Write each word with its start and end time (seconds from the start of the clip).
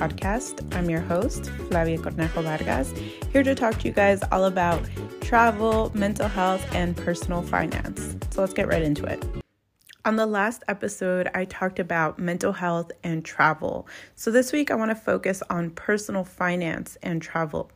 Podcast. 0.00 0.74
I'm 0.74 0.88
your 0.88 1.02
host, 1.02 1.50
Flavia 1.68 1.98
Cornejo 1.98 2.42
Vargas, 2.42 2.90
here 3.32 3.42
to 3.42 3.54
talk 3.54 3.78
to 3.80 3.86
you 3.86 3.92
guys 3.92 4.22
all 4.32 4.46
about 4.46 4.82
travel, 5.20 5.92
mental 5.94 6.26
health, 6.26 6.64
and 6.74 6.96
personal 6.96 7.42
finance. 7.42 8.16
So 8.30 8.40
let's 8.40 8.54
get 8.54 8.66
right 8.66 8.80
into 8.80 9.04
it. 9.04 9.22
On 10.06 10.16
the 10.16 10.24
last 10.24 10.64
episode, 10.68 11.28
I 11.34 11.44
talked 11.44 11.78
about 11.78 12.18
mental 12.18 12.54
health 12.54 12.90
and 13.04 13.22
travel. 13.22 13.86
So 14.14 14.30
this 14.30 14.52
week, 14.52 14.70
I 14.70 14.74
want 14.74 14.90
to 14.90 14.94
focus 14.94 15.42
on 15.50 15.68
personal 15.68 16.24
finance 16.24 16.96
and 17.02 17.20
travel. 17.20 17.70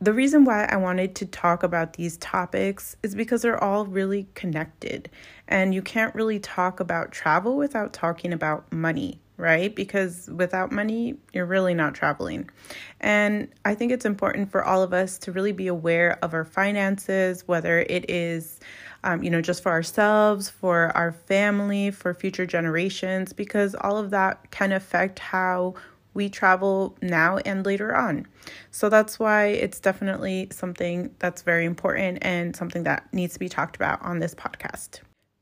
The 0.00 0.12
reason 0.12 0.44
why 0.44 0.66
I 0.66 0.76
wanted 0.76 1.16
to 1.16 1.26
talk 1.26 1.64
about 1.64 1.94
these 1.94 2.16
topics 2.18 2.96
is 3.02 3.16
because 3.16 3.42
they're 3.42 3.62
all 3.62 3.86
really 3.86 4.28
connected. 4.36 5.10
And 5.48 5.74
you 5.74 5.82
can't 5.82 6.14
really 6.14 6.38
talk 6.38 6.78
about 6.78 7.10
travel 7.10 7.56
without 7.56 7.92
talking 7.92 8.32
about 8.32 8.72
money, 8.72 9.20
right? 9.40 9.74
Because 9.74 10.28
without 10.32 10.70
money, 10.70 11.16
you're 11.32 11.46
really 11.46 11.74
not 11.74 11.94
traveling. 11.94 12.48
And 13.00 13.48
I 13.64 13.74
think 13.74 13.90
it's 13.90 14.04
important 14.04 14.52
for 14.52 14.64
all 14.64 14.82
of 14.82 14.92
us 14.92 15.18
to 15.18 15.32
really 15.32 15.52
be 15.52 15.66
aware 15.66 16.18
of 16.22 16.34
our 16.34 16.44
finances, 16.44 17.48
whether 17.48 17.80
it 17.80 18.08
is, 18.10 18.60
um, 19.02 19.22
you 19.22 19.30
know, 19.30 19.40
just 19.40 19.62
for 19.62 19.72
ourselves, 19.72 20.48
for 20.50 20.96
our 20.96 21.12
family, 21.12 21.90
for 21.90 22.12
future 22.14 22.46
generations, 22.46 23.32
because 23.32 23.74
all 23.74 23.96
of 23.96 24.10
that 24.10 24.50
can 24.50 24.72
affect 24.72 25.18
how 25.18 25.74
we 26.12 26.28
travel 26.28 26.96
now 27.00 27.38
and 27.38 27.64
later 27.64 27.96
on. 27.96 28.26
So 28.70 28.88
that's 28.88 29.18
why 29.18 29.46
it's 29.46 29.80
definitely 29.80 30.48
something 30.50 31.14
that's 31.18 31.42
very 31.42 31.64
important 31.64 32.18
and 32.22 32.54
something 32.54 32.82
that 32.82 33.12
needs 33.12 33.34
to 33.34 33.38
be 33.38 33.48
talked 33.48 33.76
about 33.76 34.02
on 34.02 34.18
this 34.18 34.34
podcast. 34.34 35.00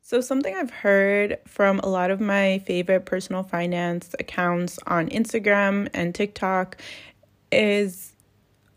So, 0.08 0.22
something 0.22 0.54
I've 0.54 0.70
heard 0.70 1.36
from 1.46 1.80
a 1.80 1.86
lot 1.86 2.10
of 2.10 2.18
my 2.18 2.60
favorite 2.60 3.04
personal 3.04 3.42
finance 3.42 4.14
accounts 4.18 4.78
on 4.86 5.10
Instagram 5.10 5.90
and 5.92 6.14
TikTok 6.14 6.80
is 7.52 8.14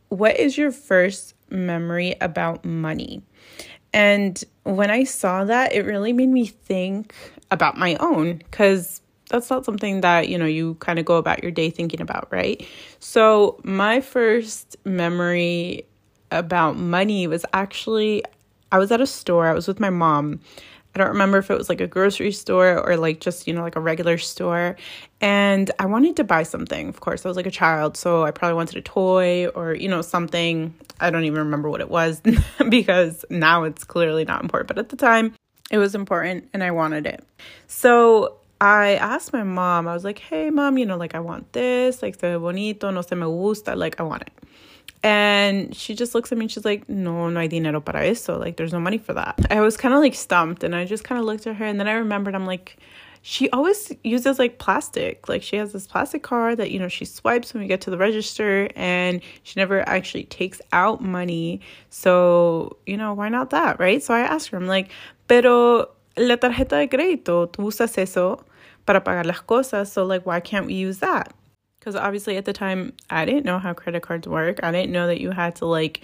what 0.10 0.38
is 0.38 0.58
your 0.58 0.74
first 0.74 1.34
memory 1.50 2.16
about 2.20 2.66
money? 2.66 3.22
And 3.94 4.44
when 4.64 4.92
I 4.92 5.06
saw 5.06 5.46
that, 5.46 5.72
it 5.72 5.86
really 5.86 6.12
made 6.12 6.28
me 6.28 6.48
think 6.48 7.16
about 7.50 7.78
my 7.78 7.96
own 8.02 8.40
because 8.40 9.00
that's 9.30 9.50
not 9.50 9.64
something 9.64 10.02
that 10.02 10.28
you 10.28 10.38
know 10.38 10.46
you 10.46 10.74
kind 10.82 11.00
of 11.00 11.06
go 11.06 11.16
about 11.16 11.42
your 11.42 11.52
day 11.54 11.70
thinking 11.70 12.02
about 12.02 12.28
right 12.32 12.68
so 13.00 13.58
my 13.64 14.02
first 14.02 14.76
memory 14.84 15.86
about 16.32 16.76
money 16.76 17.28
was 17.28 17.46
actually 17.54 18.22
i 18.74 18.78
was 18.78 18.92
at 18.92 19.00
a 19.00 19.08
store 19.08 19.48
i 19.48 19.54
was 19.54 19.70
with 19.70 19.80
my 19.80 19.90
mom 19.90 20.38
i 20.94 21.00
don't 21.00 21.10
remember 21.10 21.38
if 21.38 21.50
it 21.50 21.58
was 21.58 21.70
like 21.70 21.82
a 21.82 21.88
grocery 21.88 22.32
store 22.32 22.78
or 22.80 22.98
like 22.98 23.20
just 23.20 23.48
you 23.48 23.54
know 23.54 23.62
like 23.62 23.76
a 23.76 23.80
regular 23.80 24.18
store. 24.18 24.76
And 25.22 25.70
i 25.80 25.86
wanted 25.86 26.16
to 26.18 26.24
buy 26.24 26.44
something 26.44 26.90
of 26.90 27.00
course. 27.00 27.26
I 27.26 27.30
was 27.30 27.38
like 27.38 27.46
a 27.46 27.52
child 27.52 27.98
so 27.98 28.24
i 28.24 28.32
probably 28.32 28.56
wanted 28.56 28.78
a 28.78 28.82
toy 28.82 29.48
or 29.48 29.74
you 29.74 29.88
know 29.88 30.02
something. 30.02 30.74
I 31.00 31.10
don't 31.10 31.24
even 31.24 31.40
remember 31.40 31.70
what 31.70 31.82
it 31.82 31.90
was 31.90 32.22
because 32.70 33.26
now 33.30 33.64
it's 33.64 33.84
clearly 33.84 34.26
not 34.26 34.42
important 34.42 34.68
but 34.68 34.78
at 34.78 34.90
the 34.90 34.96
time 34.96 35.34
it 35.70 35.78
was 35.78 35.96
important 35.96 36.50
and 36.54 36.64
i 36.64 36.72
wanted 36.72 37.06
it. 37.06 37.24
So 37.68 38.38
I 38.62 38.94
asked 38.98 39.34
my 39.34 39.42
mom, 39.42 39.88
I 39.88 39.94
was 39.96 40.04
like, 40.04 40.20
hey, 40.20 40.52
mom, 40.52 40.78
you 40.78 40.86
know, 40.86 40.96
like, 40.96 41.16
I 41.16 41.20
want 41.20 41.52
this, 41.52 42.04
like, 42.04 42.14
se 42.20 42.36
bonito, 42.36 42.92
no 42.92 43.02
se 43.02 43.16
me 43.16 43.26
gusta, 43.26 43.76
like, 43.76 44.00
I 44.00 44.04
want 44.04 44.22
it. 44.22 44.32
And 45.04 45.76
she 45.76 45.96
just 45.96 46.14
looks 46.14 46.32
at 46.32 46.38
me 46.38 46.46
and 46.46 46.52
she's 46.52 46.64
like, 46.64 46.88
no, 46.88 47.30
no 47.30 47.40
hay 47.40 47.48
dinero 47.48 47.82
para 47.82 48.06
eso. 48.06 48.38
Like, 48.38 48.58
there's 48.58 48.72
no 48.72 48.80
money 48.80 49.00
for 49.00 49.14
that. 49.14 49.40
I 49.50 49.62
was 49.62 49.76
kind 49.76 49.96
of 49.96 50.00
like 50.00 50.14
stumped 50.14 50.64
and 50.64 50.76
I 50.76 50.86
just 50.86 51.04
kind 51.04 51.20
of 51.20 51.26
looked 51.26 51.48
at 51.48 51.56
her 51.56 51.66
and 51.66 51.80
then 51.80 51.88
I 51.88 51.94
remembered, 51.94 52.36
I'm 52.36 52.46
like, 52.46 52.78
she 53.24 53.50
always 53.50 53.92
uses 54.04 54.38
like 54.38 54.60
plastic. 54.60 55.28
Like, 55.28 55.42
she 55.42 55.56
has 55.56 55.74
this 55.74 55.88
plastic 55.88 56.22
card 56.22 56.58
that, 56.58 56.70
you 56.70 56.78
know, 56.80 56.88
she 56.88 57.06
swipes 57.06 57.54
when 57.54 57.62
we 57.62 57.68
get 57.68 57.82
to 57.82 57.90
the 57.90 57.98
register 57.98 58.70
and 58.76 59.22
she 59.44 59.60
never 59.60 59.88
actually 59.90 60.26
takes 60.26 60.62
out 60.72 61.02
money. 61.02 61.62
So, 61.90 62.78
you 62.86 62.98
know, 62.98 63.14
why 63.14 63.30
not 63.30 63.50
that, 63.52 63.80
right? 63.80 64.04
So 64.04 64.14
I 64.14 64.22
asked 64.22 64.50
her, 64.50 64.58
I'm 64.58 64.68
like, 64.68 64.90
pero 65.28 65.90
la 66.16 66.36
tarjeta 66.38 66.78
de 66.78 66.88
crédito, 66.88 67.48
tú 67.48 67.66
usas 67.66 67.98
eso 67.98 68.44
para 68.86 69.02
pagar 69.02 69.26
las 69.26 69.42
cosas. 69.42 69.92
So, 69.92 70.04
like, 70.04 70.26
why 70.26 70.40
can't 70.40 70.68
we 70.68 70.74
use 70.74 71.00
that? 71.00 71.34
Because 71.82 71.96
obviously 71.96 72.38
at 72.38 72.46
the 72.46 72.54
time, 72.54 72.94
I 73.10 73.26
didn't 73.26 73.44
know 73.44 73.58
how 73.58 73.74
credit 73.74 74.04
cards 74.04 74.28
work. 74.28 74.60
I 74.62 74.72
didn't 74.72 74.92
know 74.92 75.08
that 75.08 75.20
you 75.20 75.32
had 75.32 75.56
to, 75.58 75.66
like, 75.66 76.02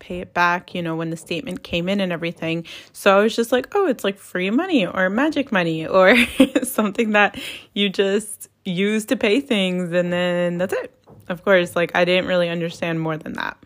pay 0.00 0.18
it 0.18 0.34
back, 0.34 0.74
you 0.74 0.82
know, 0.82 0.96
when 0.96 1.10
the 1.10 1.16
statement 1.16 1.62
came 1.62 1.88
in 1.88 2.00
and 2.00 2.12
everything. 2.12 2.66
So 2.92 3.16
I 3.16 3.22
was 3.22 3.36
just 3.36 3.52
like, 3.52 3.68
oh, 3.76 3.86
it's 3.86 4.02
like 4.02 4.18
free 4.18 4.50
money 4.50 4.84
or 4.84 5.08
magic 5.08 5.52
money 5.52 5.86
or 5.86 6.16
something 6.64 7.12
that 7.12 7.38
you 7.72 7.88
just 7.88 8.48
use 8.64 9.04
to 9.06 9.16
pay 9.16 9.40
things 9.40 9.92
and 9.92 10.12
then 10.12 10.58
that's 10.58 10.74
it. 10.74 10.92
Of 11.28 11.44
course, 11.44 11.76
like 11.76 11.92
I 11.94 12.04
didn't 12.04 12.26
really 12.26 12.48
understand 12.48 13.00
more 13.00 13.16
than 13.16 13.34
that. 13.34 13.56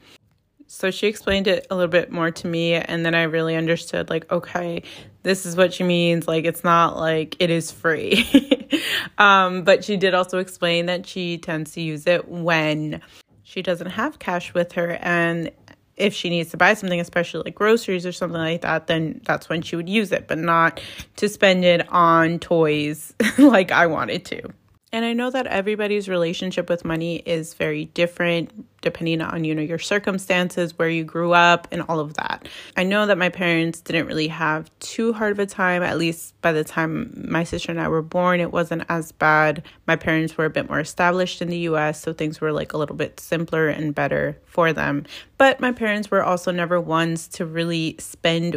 So 0.66 0.92
she 0.92 1.08
explained 1.08 1.48
it 1.48 1.66
a 1.68 1.74
little 1.74 1.90
bit 1.90 2.12
more 2.12 2.30
to 2.30 2.46
me, 2.46 2.74
and 2.74 3.04
then 3.04 3.12
I 3.12 3.24
really 3.24 3.56
understood 3.56 4.08
like, 4.08 4.30
okay, 4.30 4.84
this 5.24 5.44
is 5.44 5.56
what 5.56 5.74
she 5.74 5.82
means. 5.82 6.28
Like, 6.28 6.44
it's 6.44 6.62
not 6.62 6.96
like 6.96 7.34
it 7.40 7.50
is 7.50 7.72
free. 7.72 8.24
um, 9.18 9.62
but 9.62 9.84
she 9.84 9.96
did 9.96 10.14
also 10.14 10.38
explain 10.38 10.86
that 10.86 11.06
she 11.06 11.38
tends 11.38 11.72
to 11.72 11.80
use 11.80 12.06
it 12.06 12.28
when 12.28 13.00
she 13.42 13.62
doesn't 13.62 13.90
have 13.90 14.18
cash 14.18 14.54
with 14.54 14.72
her, 14.72 14.98
and 15.00 15.50
if 15.96 16.14
she 16.14 16.30
needs 16.30 16.50
to 16.50 16.56
buy 16.56 16.74
something, 16.74 16.98
especially 16.98 17.42
like 17.44 17.54
groceries 17.54 18.06
or 18.06 18.12
something 18.12 18.40
like 18.40 18.62
that, 18.62 18.86
then 18.86 19.20
that's 19.24 19.48
when 19.48 19.60
she 19.60 19.76
would 19.76 19.88
use 19.88 20.12
it, 20.12 20.26
but 20.26 20.38
not 20.38 20.80
to 21.16 21.28
spend 21.28 21.64
it 21.64 21.86
on 21.90 22.38
toys 22.38 23.12
like 23.38 23.70
I 23.70 23.86
wanted 23.86 24.24
to. 24.26 24.52
And 24.92 25.04
I 25.04 25.12
know 25.12 25.30
that 25.30 25.46
everybody's 25.46 26.08
relationship 26.08 26.68
with 26.68 26.84
money 26.84 27.16
is 27.16 27.54
very 27.54 27.84
different 27.86 28.66
depending 28.80 29.20
on, 29.20 29.44
you 29.44 29.54
know, 29.54 29.62
your 29.62 29.78
circumstances, 29.78 30.78
where 30.78 30.88
you 30.88 31.04
grew 31.04 31.32
up, 31.32 31.68
and 31.70 31.82
all 31.82 32.00
of 32.00 32.14
that. 32.14 32.48
I 32.78 32.82
know 32.82 33.06
that 33.06 33.18
my 33.18 33.28
parents 33.28 33.80
didn't 33.82 34.06
really 34.06 34.28
have 34.28 34.70
too 34.80 35.12
hard 35.12 35.32
of 35.32 35.38
a 35.38 35.44
time, 35.44 35.82
at 35.82 35.98
least 35.98 36.40
by 36.40 36.52
the 36.52 36.64
time 36.64 37.26
my 37.28 37.44
sister 37.44 37.70
and 37.70 37.80
I 37.80 37.88
were 37.88 38.02
born, 38.02 38.40
it 38.40 38.52
wasn't 38.52 38.84
as 38.88 39.12
bad. 39.12 39.64
My 39.86 39.96
parents 39.96 40.38
were 40.38 40.46
a 40.46 40.50
bit 40.50 40.68
more 40.68 40.80
established 40.80 41.42
in 41.42 41.48
the 41.48 41.58
US, 41.58 42.00
so 42.00 42.14
things 42.14 42.40
were 42.40 42.52
like 42.52 42.72
a 42.72 42.78
little 42.78 42.96
bit 42.96 43.20
simpler 43.20 43.68
and 43.68 43.94
better 43.94 44.38
for 44.46 44.72
them. 44.72 45.04
But 45.36 45.60
my 45.60 45.72
parents 45.72 46.10
were 46.10 46.24
also 46.24 46.50
never 46.50 46.80
ones 46.80 47.28
to 47.28 47.44
really 47.44 47.96
spend 47.98 48.56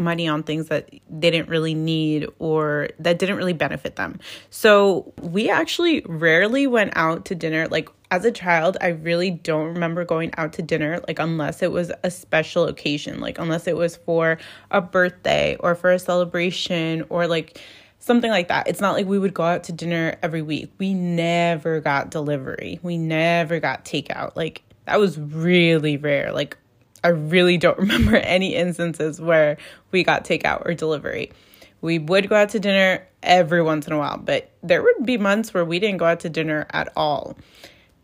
money 0.00 0.28
on 0.28 0.42
things 0.42 0.68
that 0.68 0.90
they 1.08 1.30
didn't 1.30 1.48
really 1.48 1.74
need 1.74 2.26
or 2.38 2.88
that 2.98 3.18
didn't 3.18 3.36
really 3.36 3.52
benefit 3.52 3.96
them. 3.96 4.18
So 4.50 5.12
we 5.20 5.50
actually 5.50 6.02
rarely 6.06 6.66
went 6.66 6.92
out 6.96 7.24
to 7.26 7.34
dinner. 7.34 7.68
Like 7.68 7.88
as 8.10 8.24
a 8.24 8.32
child, 8.32 8.76
I 8.80 8.88
really 8.88 9.30
don't 9.30 9.66
remember 9.66 10.04
going 10.04 10.32
out 10.36 10.52
to 10.54 10.62
dinner, 10.62 11.00
like 11.06 11.18
unless 11.18 11.62
it 11.62 11.70
was 11.70 11.92
a 12.02 12.10
special 12.10 12.64
occasion, 12.64 13.20
like 13.20 13.38
unless 13.38 13.66
it 13.66 13.76
was 13.76 13.96
for 13.96 14.38
a 14.70 14.80
birthday 14.80 15.56
or 15.60 15.74
for 15.74 15.90
a 15.90 15.98
celebration 15.98 17.04
or 17.08 17.26
like 17.26 17.60
something 18.00 18.30
like 18.30 18.48
that. 18.48 18.66
It's 18.66 18.80
not 18.80 18.94
like 18.94 19.06
we 19.06 19.18
would 19.18 19.34
go 19.34 19.44
out 19.44 19.64
to 19.64 19.72
dinner 19.72 20.16
every 20.22 20.42
week. 20.42 20.72
We 20.78 20.94
never 20.94 21.80
got 21.80 22.10
delivery. 22.10 22.80
We 22.82 22.98
never 22.98 23.60
got 23.60 23.84
takeout. 23.84 24.34
Like 24.34 24.62
that 24.86 24.98
was 24.98 25.18
really 25.18 25.96
rare. 25.96 26.32
Like 26.32 26.58
I 27.02 27.08
really 27.08 27.56
don't 27.56 27.78
remember 27.86 28.16
any 28.16 28.54
instances 28.54 29.20
where 29.20 29.56
we 29.90 30.04
got 30.04 30.24
takeout 30.24 30.66
or 30.66 30.74
delivery. 30.74 31.32
We 31.80 31.98
would 31.98 32.28
go 32.28 32.36
out 32.36 32.50
to 32.50 32.60
dinner 32.60 33.06
every 33.22 33.62
once 33.62 33.86
in 33.86 33.92
a 33.92 33.98
while, 33.98 34.18
but 34.18 34.50
there 34.62 34.82
would 34.82 35.06
be 35.06 35.16
months 35.16 35.54
where 35.54 35.64
we 35.64 35.78
didn't 35.78 35.98
go 35.98 36.04
out 36.04 36.20
to 36.20 36.28
dinner 36.28 36.66
at 36.70 36.92
all. 36.94 37.36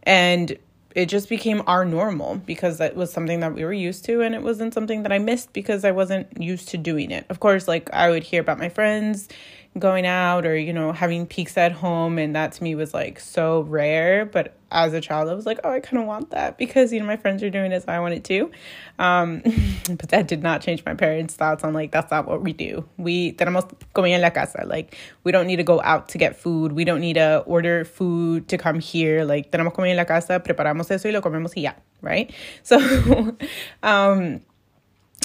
And 0.03 0.56
it 0.94 1.11
just 1.11 1.29
became 1.29 1.62
our 1.67 1.85
normal 1.85 2.37
because 2.37 2.79
that 2.79 2.97
was 2.97 3.12
something 3.12 3.41
that 3.41 3.55
we 3.55 3.65
were 3.67 3.73
used 3.73 4.06
to 4.06 4.23
and 4.23 4.35
it 4.35 4.43
wasn't 4.43 4.73
something 4.73 5.03
that 5.03 5.12
I 5.12 5.19
missed 5.19 5.53
because 5.53 5.85
I 5.85 5.91
wasn't 5.91 6.41
used 6.43 6.70
to 6.70 6.79
doing 6.79 7.11
it. 7.11 7.26
Of 7.29 7.38
course, 7.38 7.69
like 7.69 7.93
I 7.93 8.09
would 8.09 8.23
hear 8.23 8.41
about 8.41 8.59
my 8.59 8.70
friends 8.70 9.29
going 9.78 10.06
out 10.06 10.46
or 10.46 10.56
you 10.56 10.73
know 10.73 10.93
having 10.93 11.26
pizza 11.26 11.61
at 11.61 11.73
home 11.73 12.19
and 12.19 12.34
that 12.34 12.52
to 12.52 12.62
me 12.62 12.75
was 12.75 12.94
like 12.94 13.20
so 13.20 13.62
rare. 13.62 14.25
But 14.25 14.56
as 14.73 14.93
a 14.93 15.00
child 15.00 15.28
i 15.28 15.32
was 15.32 15.46
like 15.46 15.61
oh 15.62 15.70
i 15.70 15.78
kind 15.78 16.02
of 16.02 16.08
want 16.08 16.31
that 16.31 16.58
because 16.58 16.93
you 16.93 16.99
know 16.99 17.06
my 17.06 17.17
friends 17.17 17.40
are 17.40 17.50
doing 17.50 17.70
it 17.70 17.84
so 17.84 17.93
i 17.93 18.00
want 18.00 18.14
it 18.14 18.25
too. 18.25 18.50
Um, 18.99 19.43
but 19.88 20.08
that 20.08 20.26
did 20.26 20.43
not 20.43 20.61
change 20.61 20.84
my 20.84 20.94
parents 20.94 21.34
thoughts. 21.34 21.62
On 21.62 21.73
like 21.73 21.93
that's 21.93 22.11
not 22.11 22.26
what 22.26 22.43
we 22.43 22.52
do. 22.52 22.88
We 22.96 23.32
tenemos 23.32 23.70
comida 23.94 24.17
en 24.17 24.23
la 24.23 24.31
casa. 24.31 24.64
Like 24.67 24.96
we 25.25 25.32
don't 25.32 25.46
need 25.46 25.56
to 25.56 25.64
go 25.64 25.81
out 25.82 26.08
to 26.11 26.19
get 26.19 26.37
food. 26.37 26.72
We 26.72 26.84
don't 26.84 27.00
need 27.00 27.14
to 27.14 27.38
order 27.46 27.84
food 27.84 28.49
to 28.49 28.58
come 28.58 28.81
here. 28.81 29.25
Like 29.25 29.50
tenemos 29.50 29.72
comida 29.72 29.93
en 29.93 29.96
la 29.96 30.05
casa 30.05 30.40
preparamos 30.40 30.90
eso 30.90 31.08
y 31.08 31.12
lo 31.12 31.20
comemos 31.20 31.55
y 31.56 31.62
ya 31.62 31.75
right? 32.02 32.32
So 32.62 32.79
um 33.82 34.40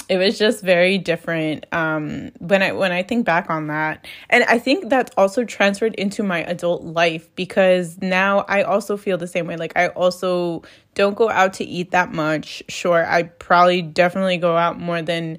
it 0.08 0.18
was 0.18 0.38
just 0.38 0.62
very 0.62 0.98
different 0.98 1.64
um, 1.72 2.32
when 2.38 2.62
i 2.62 2.72
when 2.72 2.92
i 2.92 3.02
think 3.02 3.24
back 3.24 3.48
on 3.48 3.68
that 3.68 4.06
and 4.30 4.44
i 4.44 4.58
think 4.58 4.88
that's 4.88 5.12
also 5.16 5.44
transferred 5.44 5.94
into 5.94 6.22
my 6.22 6.42
adult 6.44 6.82
life 6.82 7.34
because 7.36 7.98
now 8.02 8.44
i 8.48 8.62
also 8.62 8.96
feel 8.96 9.16
the 9.16 9.26
same 9.26 9.46
way 9.46 9.56
like 9.56 9.72
i 9.76 9.88
also 9.88 10.62
don't 10.94 11.14
go 11.16 11.30
out 11.30 11.52
to 11.52 11.64
eat 11.64 11.90
that 11.92 12.12
much 12.12 12.62
sure 12.68 13.06
i 13.06 13.22
probably 13.22 13.80
definitely 13.80 14.36
go 14.36 14.56
out 14.56 14.78
more 14.78 15.02
than 15.02 15.38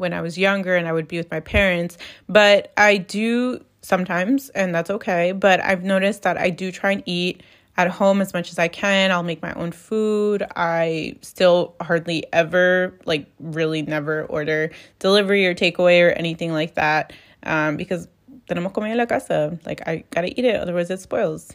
when 0.00 0.12
I 0.12 0.20
was 0.20 0.38
younger 0.38 0.74
and 0.74 0.88
I 0.88 0.92
would 0.92 1.06
be 1.06 1.18
with 1.18 1.30
my 1.30 1.40
parents. 1.40 1.98
But 2.28 2.72
I 2.76 2.96
do 2.96 3.64
sometimes, 3.82 4.48
and 4.50 4.74
that's 4.74 4.90
okay. 4.90 5.32
But 5.32 5.60
I've 5.60 5.84
noticed 5.84 6.22
that 6.22 6.38
I 6.38 6.50
do 6.50 6.72
try 6.72 6.92
and 6.92 7.02
eat 7.06 7.42
at 7.76 7.88
home 7.88 8.20
as 8.20 8.34
much 8.34 8.50
as 8.50 8.58
I 8.58 8.68
can. 8.68 9.10
I'll 9.10 9.22
make 9.22 9.42
my 9.42 9.52
own 9.54 9.72
food. 9.72 10.44
I 10.56 11.16
still 11.22 11.74
hardly 11.80 12.24
ever, 12.32 12.98
like, 13.04 13.26
really 13.38 13.82
never 13.82 14.24
order 14.24 14.70
delivery 14.98 15.46
or 15.46 15.54
takeaway 15.54 16.06
or 16.06 16.10
anything 16.10 16.52
like 16.52 16.74
that 16.74 17.12
um, 17.44 17.76
because 17.76 18.08
tenemos 18.48 18.72
comida 18.72 18.92
en 18.92 18.98
la 18.98 19.06
casa. 19.06 19.58
Like, 19.64 19.86
I 19.86 20.04
gotta 20.10 20.28
eat 20.38 20.44
it, 20.44 20.56
otherwise, 20.60 20.90
it 20.90 21.00
spoils. 21.00 21.54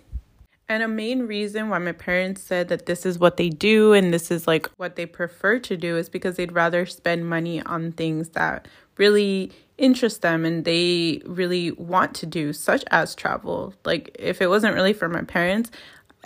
And 0.67 0.81
a 0.81 0.87
main 0.87 1.27
reason 1.27 1.69
why 1.69 1.77
my 1.77 1.91
parents 1.91 2.41
said 2.41 2.69
that 2.69 2.87
this 2.87 3.05
is 3.05 3.19
what 3.19 3.37
they 3.37 3.49
do 3.49 3.93
and 3.93 4.11
this 4.11 4.31
is 4.31 4.47
like 4.47 4.67
what 4.77 4.95
they 4.95 5.05
prefer 5.05 5.59
to 5.59 5.77
do 5.77 5.95
is 5.95 6.09
because 6.09 6.37
they'd 6.37 6.51
rather 6.51 6.87
spend 6.87 7.29
money 7.29 7.61
on 7.61 7.91
things 7.91 8.29
that 8.29 8.67
really 8.97 9.51
interest 9.77 10.21
them 10.21 10.45
and 10.45 10.65
they 10.65 11.21
really 11.25 11.71
want 11.71 12.15
to 12.15 12.25
do, 12.25 12.53
such 12.53 12.83
as 12.89 13.13
travel. 13.13 13.73
Like, 13.83 14.15
if 14.17 14.41
it 14.41 14.47
wasn't 14.47 14.73
really 14.73 14.93
for 14.93 15.09
my 15.09 15.21
parents, 15.21 15.69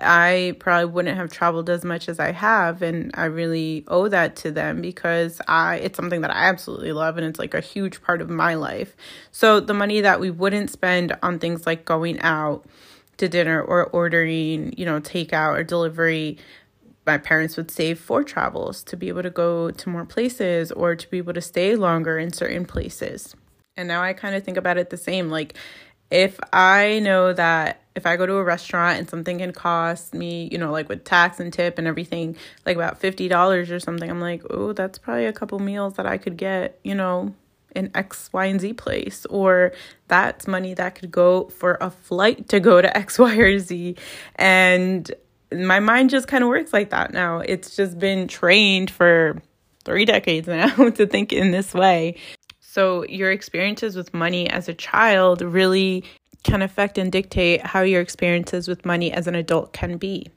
I 0.01 0.55
probably 0.59 0.85
wouldn't 0.85 1.17
have 1.17 1.31
traveled 1.31 1.69
as 1.69 1.83
much 1.83 2.09
as 2.09 2.19
I 2.19 2.31
have 2.31 2.81
and 2.81 3.11
I 3.13 3.25
really 3.25 3.83
owe 3.87 4.07
that 4.07 4.35
to 4.37 4.51
them 4.51 4.81
because 4.81 5.41
I 5.47 5.77
it's 5.77 5.95
something 5.95 6.21
that 6.21 6.35
I 6.35 6.45
absolutely 6.49 6.91
love 6.91 7.17
and 7.17 7.25
it's 7.25 7.39
like 7.39 7.53
a 7.53 7.61
huge 7.61 8.01
part 8.01 8.21
of 8.21 8.29
my 8.29 8.55
life. 8.55 8.95
So 9.31 9.59
the 9.59 9.73
money 9.73 10.01
that 10.01 10.19
we 10.19 10.31
wouldn't 10.31 10.69
spend 10.69 11.17
on 11.21 11.39
things 11.39 11.65
like 11.65 11.85
going 11.85 12.19
out 12.21 12.65
to 13.17 13.27
dinner 13.27 13.61
or 13.61 13.85
ordering, 13.87 14.73
you 14.77 14.85
know, 14.85 14.99
takeout 14.99 15.57
or 15.57 15.63
delivery, 15.63 16.37
my 17.05 17.17
parents 17.17 17.57
would 17.57 17.71
save 17.71 17.99
for 17.99 18.23
travels 18.23 18.83
to 18.83 18.95
be 18.95 19.07
able 19.07 19.23
to 19.23 19.29
go 19.29 19.71
to 19.71 19.89
more 19.89 20.05
places 20.05 20.71
or 20.71 20.95
to 20.95 21.09
be 21.09 21.17
able 21.17 21.33
to 21.33 21.41
stay 21.41 21.75
longer 21.75 22.17
in 22.17 22.31
certain 22.31 22.65
places. 22.65 23.35
And 23.75 23.87
now 23.87 24.01
I 24.01 24.13
kind 24.13 24.35
of 24.35 24.43
think 24.43 24.57
about 24.57 24.77
it 24.77 24.89
the 24.89 24.97
same 24.97 25.29
like 25.29 25.55
if 26.11 26.39
I 26.51 26.99
know 26.99 27.33
that 27.33 27.81
if 27.99 28.05
I 28.05 28.15
go 28.15 28.25
to 28.25 28.35
a 28.35 28.43
restaurant 28.43 28.97
and 28.97 29.09
something 29.09 29.39
can 29.39 29.51
cost 29.51 30.13
me, 30.13 30.47
you 30.49 30.57
know, 30.57 30.71
like 30.71 30.87
with 30.87 31.03
tax 31.03 31.41
and 31.41 31.51
tip 31.51 31.77
and 31.77 31.85
everything, 31.85 32.37
like 32.65 32.77
about 32.77 33.01
$50 33.01 33.69
or 33.69 33.79
something, 33.81 34.09
I'm 34.09 34.21
like, 34.21 34.41
oh, 34.49 34.71
that's 34.71 34.97
probably 34.97 35.25
a 35.25 35.33
couple 35.33 35.59
meals 35.59 35.95
that 35.95 36.05
I 36.05 36.17
could 36.17 36.37
get, 36.37 36.79
you 36.81 36.95
know, 36.95 37.35
in 37.75 37.91
X, 37.93 38.29
Y, 38.31 38.45
and 38.45 38.61
Z 38.61 38.73
place. 38.73 39.25
Or 39.25 39.73
that's 40.07 40.47
money 40.47 40.73
that 40.75 40.95
could 40.95 41.11
go 41.11 41.49
for 41.49 41.77
a 41.81 41.91
flight 41.91 42.47
to 42.49 42.61
go 42.61 42.81
to 42.81 42.97
X, 42.97 43.19
Y, 43.27 43.35
or 43.35 43.59
Z. 43.59 43.97
And 44.35 45.11
my 45.51 45.81
mind 45.81 46.09
just 46.09 46.29
kind 46.29 46.41
of 46.41 46.49
works 46.49 46.71
like 46.71 46.91
that 46.91 47.11
now. 47.11 47.39
It's 47.39 47.75
just 47.75 47.99
been 47.99 48.29
trained 48.29 48.89
for 48.89 49.41
three 49.83 50.05
decades 50.05 50.47
now 50.61 50.89
to 50.89 51.05
think 51.05 51.33
in 51.33 51.51
this 51.51 51.73
way. 51.73 52.15
So, 52.61 53.03
your 53.05 53.31
experiences 53.31 53.97
with 53.97 54.13
money 54.13 54.49
as 54.49 54.69
a 54.69 54.73
child 54.73 55.41
really 55.41 56.05
can 56.43 56.61
affect 56.61 56.97
and 56.97 57.11
dictate 57.11 57.65
how 57.65 57.81
your 57.81 58.01
experiences 58.01 58.67
with 58.67 58.85
money 58.85 59.11
as 59.11 59.27
an 59.27 59.35
adult 59.35 59.73
can 59.73 59.97
be. 59.97 60.27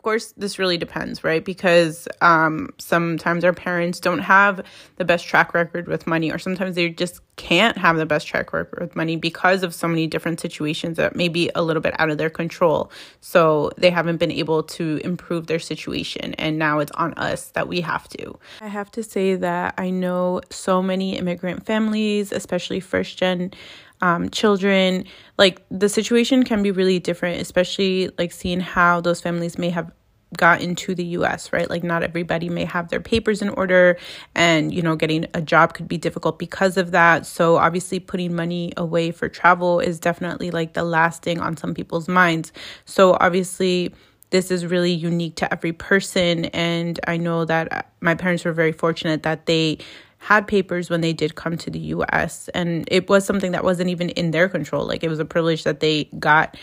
Of 0.00 0.02
course, 0.02 0.32
this 0.38 0.58
really 0.58 0.78
depends, 0.78 1.22
right? 1.22 1.44
Because 1.44 2.08
um, 2.22 2.70
sometimes 2.78 3.44
our 3.44 3.52
parents 3.52 4.00
don't 4.00 4.20
have 4.20 4.62
the 4.96 5.04
best 5.04 5.26
track 5.26 5.52
record 5.52 5.88
with 5.88 6.06
money, 6.06 6.32
or 6.32 6.38
sometimes 6.38 6.74
they 6.74 6.88
just 6.88 7.20
can't 7.36 7.76
have 7.76 7.98
the 7.98 8.06
best 8.06 8.26
track 8.26 8.54
record 8.54 8.80
with 8.80 8.96
money 8.96 9.16
because 9.16 9.62
of 9.62 9.74
so 9.74 9.86
many 9.86 10.06
different 10.06 10.40
situations 10.40 10.96
that 10.96 11.16
may 11.16 11.28
be 11.28 11.50
a 11.54 11.62
little 11.62 11.82
bit 11.82 11.94
out 12.00 12.08
of 12.08 12.16
their 12.16 12.30
control. 12.30 12.90
So 13.20 13.72
they 13.76 13.90
haven't 13.90 14.16
been 14.16 14.30
able 14.30 14.62
to 14.62 15.02
improve 15.04 15.48
their 15.48 15.58
situation, 15.58 16.32
and 16.38 16.58
now 16.58 16.78
it's 16.78 16.92
on 16.92 17.12
us 17.18 17.50
that 17.50 17.68
we 17.68 17.82
have 17.82 18.08
to. 18.08 18.38
I 18.62 18.68
have 18.68 18.90
to 18.92 19.02
say 19.02 19.34
that 19.34 19.74
I 19.76 19.90
know 19.90 20.40
so 20.48 20.82
many 20.82 21.18
immigrant 21.18 21.66
families, 21.66 22.32
especially 22.32 22.80
first 22.80 23.18
gen 23.18 23.52
um, 24.00 24.30
children. 24.30 25.04
Like 25.38 25.62
the 25.70 25.88
situation 25.88 26.44
can 26.44 26.62
be 26.62 26.70
really 26.70 26.98
different, 26.98 27.40
especially 27.40 28.10
like 28.18 28.32
seeing 28.32 28.60
how 28.60 29.00
those 29.00 29.20
families 29.20 29.58
may 29.58 29.70
have 29.70 29.90
got 30.36 30.60
into 30.60 30.94
the 30.94 31.04
US, 31.04 31.52
right? 31.52 31.68
Like 31.68 31.82
not 31.82 32.02
everybody 32.02 32.48
may 32.48 32.64
have 32.64 32.88
their 32.88 33.00
papers 33.00 33.42
in 33.42 33.48
order 33.50 33.98
and 34.34 34.72
you 34.72 34.82
know 34.82 34.96
getting 34.96 35.26
a 35.34 35.42
job 35.42 35.74
could 35.74 35.88
be 35.88 35.98
difficult 35.98 36.38
because 36.38 36.76
of 36.76 36.92
that. 36.92 37.26
So 37.26 37.56
obviously 37.56 37.98
putting 37.98 38.34
money 38.34 38.72
away 38.76 39.10
for 39.10 39.28
travel 39.28 39.80
is 39.80 39.98
definitely 39.98 40.50
like 40.50 40.74
the 40.74 40.84
last 40.84 41.22
thing 41.22 41.40
on 41.40 41.56
some 41.56 41.74
people's 41.74 42.08
minds. 42.08 42.52
So 42.84 43.16
obviously 43.20 43.92
this 44.30 44.52
is 44.52 44.64
really 44.64 44.92
unique 44.92 45.34
to 45.36 45.52
every 45.52 45.72
person 45.72 46.44
and 46.46 47.00
I 47.08 47.16
know 47.16 47.44
that 47.46 47.92
my 48.00 48.14
parents 48.14 48.44
were 48.44 48.52
very 48.52 48.72
fortunate 48.72 49.24
that 49.24 49.46
they 49.46 49.78
had 50.20 50.46
papers 50.46 50.90
when 50.90 51.00
they 51.00 51.14
did 51.14 51.34
come 51.34 51.56
to 51.56 51.70
the 51.70 51.78
US. 51.78 52.48
And 52.50 52.84
it 52.88 53.08
was 53.08 53.24
something 53.24 53.52
that 53.52 53.64
wasn't 53.64 53.88
even 53.90 54.10
in 54.10 54.30
their 54.30 54.48
control. 54.48 54.86
Like 54.86 55.02
it 55.02 55.08
was 55.08 55.18
a 55.18 55.24
privilege 55.24 55.64
that 55.64 55.80
they 55.80 56.04
got 56.18 56.56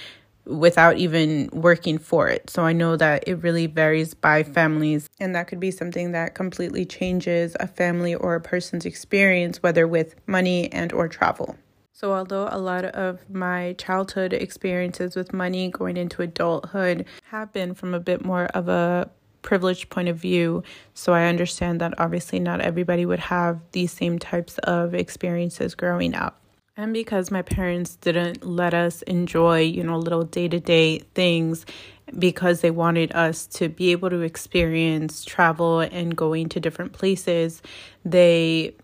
without 0.45 0.98
even 0.98 1.50
working 1.51 1.98
for 1.98 2.30
it. 2.30 2.50
So 2.50 2.63
I 2.63 2.71
know 2.71 2.95
that 2.95 3.24
it 3.27 3.42
really 3.44 3.65
varies 3.65 4.13
by 4.13 4.44
families. 4.44 5.09
And 5.19 5.36
that 5.36 5.48
could 5.48 5.59
be 5.59 5.71
something 5.71 6.12
that 6.12 6.36
completely 6.36 6.86
changes 6.86 7.57
a 7.59 7.68
family 7.68 8.13
or 8.15 8.36
a 8.36 8.42
person's 8.42 8.86
experience, 8.86 9.62
whether 9.62 9.88
with 9.88 10.15
money 10.27 10.71
and 10.71 10.94
or 10.94 11.07
travel. 11.07 11.57
So, 11.92 12.13
although 12.13 12.48
a 12.51 12.59
lot 12.59 12.86
of 12.86 13.27
my 13.27 13.74
childhood 13.80 14.31
experiences 14.31 15.15
with 15.15 15.33
money 15.33 15.71
going 15.71 15.98
into 15.98 16.21
adulthood 16.21 17.06
have 17.31 17.51
been 17.51 17.74
from 17.74 17.95
a 17.95 18.00
bit 18.00 18.24
more 18.24 18.45
of 18.54 18.69
a 18.69 19.09
privileged 19.47 19.89
point 19.89 20.09
of 20.09 20.17
view. 20.17 20.61
So 20.94 21.13
I 21.13 21.27
understand 21.27 21.79
that 21.79 21.97
obviously 21.97 22.38
not 22.38 22.59
everybody 22.59 23.05
would 23.05 23.19
have 23.19 23.61
these 23.71 23.94
same 23.94 24.19
types 24.19 24.57
of 24.57 24.94
experiences 24.94 25.73
growing 25.73 26.13
up. 26.15 26.41
And 26.75 26.91
because 26.91 27.31
my 27.31 27.44
parents 27.44 27.95
didn't 27.95 28.45
let 28.45 28.73
us 28.73 29.03
enjoy, 29.03 29.61
you 29.61 29.83
know, 29.83 29.97
little 29.97 30.23
day 30.23 30.49
to 30.49 30.59
day 30.59 30.99
things 31.15 31.65
because 32.19 32.59
they 32.59 32.71
wanted 32.71 33.13
us 33.13 33.47
to 33.47 33.69
be 33.69 33.94
able 33.94 34.09
to 34.09 34.19
experience 34.19 35.23
travel 35.23 35.79
and 35.79 36.13
going 36.13 36.49
to 36.49 36.59
different 36.59 36.91
places, 36.91 37.61
they 38.03 38.75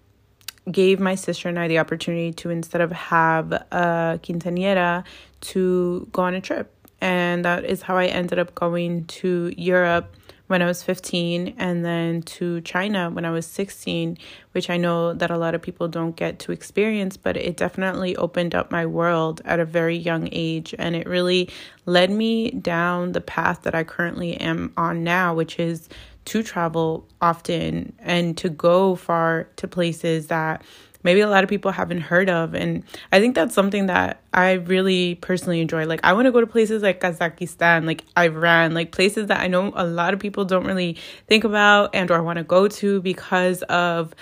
gave 0.71 0.97
my 0.97 1.15
sister 1.15 1.49
and 1.49 1.59
I 1.59 1.67
the 1.67 1.79
opportunity 1.79 2.31
to 2.31 2.49
instead 2.49 2.79
of 2.79 2.93
have 2.93 3.51
a 3.51 4.17
quinceañera 4.23 5.03
to 5.51 6.07
go 6.13 6.21
on 6.21 6.35
a 6.35 6.41
trip. 6.41 6.71
And 7.01 7.43
that 7.43 7.65
is 7.65 7.81
how 7.81 7.97
I 7.97 8.05
ended 8.05 8.39
up 8.39 8.55
going 8.55 9.03
to 9.19 9.53
Europe 9.57 10.15
when 10.47 10.61
I 10.61 10.65
was 10.65 10.83
15 10.83 11.55
and 11.57 11.85
then 11.85 12.21
to 12.23 12.61
China 12.61 13.09
when 13.09 13.25
I 13.25 13.31
was 13.31 13.45
16, 13.45 14.17
which 14.51 14.69
I 14.69 14.77
know 14.77 15.13
that 15.13 15.31
a 15.31 15.37
lot 15.37 15.55
of 15.55 15.61
people 15.61 15.87
don't 15.87 16.15
get 16.15 16.39
to 16.39 16.51
experience, 16.51 17.17
but 17.17 17.37
it 17.37 17.57
definitely 17.57 18.15
opened 18.17 18.53
up 18.53 18.69
my 18.69 18.85
world 18.85 19.41
at 19.45 19.59
a 19.59 19.65
very 19.65 19.95
young 19.95 20.29
age 20.31 20.75
and 20.77 20.95
it 20.95 21.07
really 21.07 21.49
led 21.85 22.11
me 22.11 22.51
down 22.51 23.13
the 23.13 23.21
path 23.21 23.61
that 23.63 23.73
I 23.73 23.83
currently 23.83 24.35
am 24.35 24.73
on 24.77 25.03
now, 25.03 25.33
which 25.33 25.59
is 25.59 25.87
to 26.25 26.43
travel 26.43 27.07
often 27.21 27.93
and 27.99 28.37
to 28.37 28.49
go 28.49 28.95
far 28.95 29.47
to 29.57 29.67
places 29.67 30.27
that 30.27 30.61
maybe 31.03 31.21
a 31.21 31.29
lot 31.29 31.43
of 31.43 31.49
people 31.49 31.71
haven't 31.71 32.01
heard 32.01 32.29
of. 32.29 32.53
And 32.53 32.83
I 33.11 33.19
think 33.19 33.35
that's 33.35 33.53
something 33.53 33.87
that 33.87 34.21
I 34.33 34.53
really 34.53 35.15
personally 35.15 35.61
enjoy. 35.61 35.85
Like, 35.85 35.99
I 36.03 36.13
want 36.13 36.25
to 36.25 36.31
go 36.31 36.41
to 36.41 36.47
places 36.47 36.81
like 36.81 37.01
Kazakhstan, 37.01 37.85
like 37.85 38.03
Iran, 38.17 38.73
like 38.73 38.91
places 38.91 39.27
that 39.27 39.41
I 39.41 39.47
know 39.47 39.71
a 39.75 39.85
lot 39.85 40.13
of 40.13 40.19
people 40.19 40.45
don't 40.45 40.65
really 40.65 40.97
think 41.27 41.43
about 41.43 41.93
and 41.93 42.09
or 42.09 42.23
want 42.23 42.37
to 42.37 42.43
go 42.43 42.67
to 42.67 43.01
because 43.01 43.61
of 43.63 44.15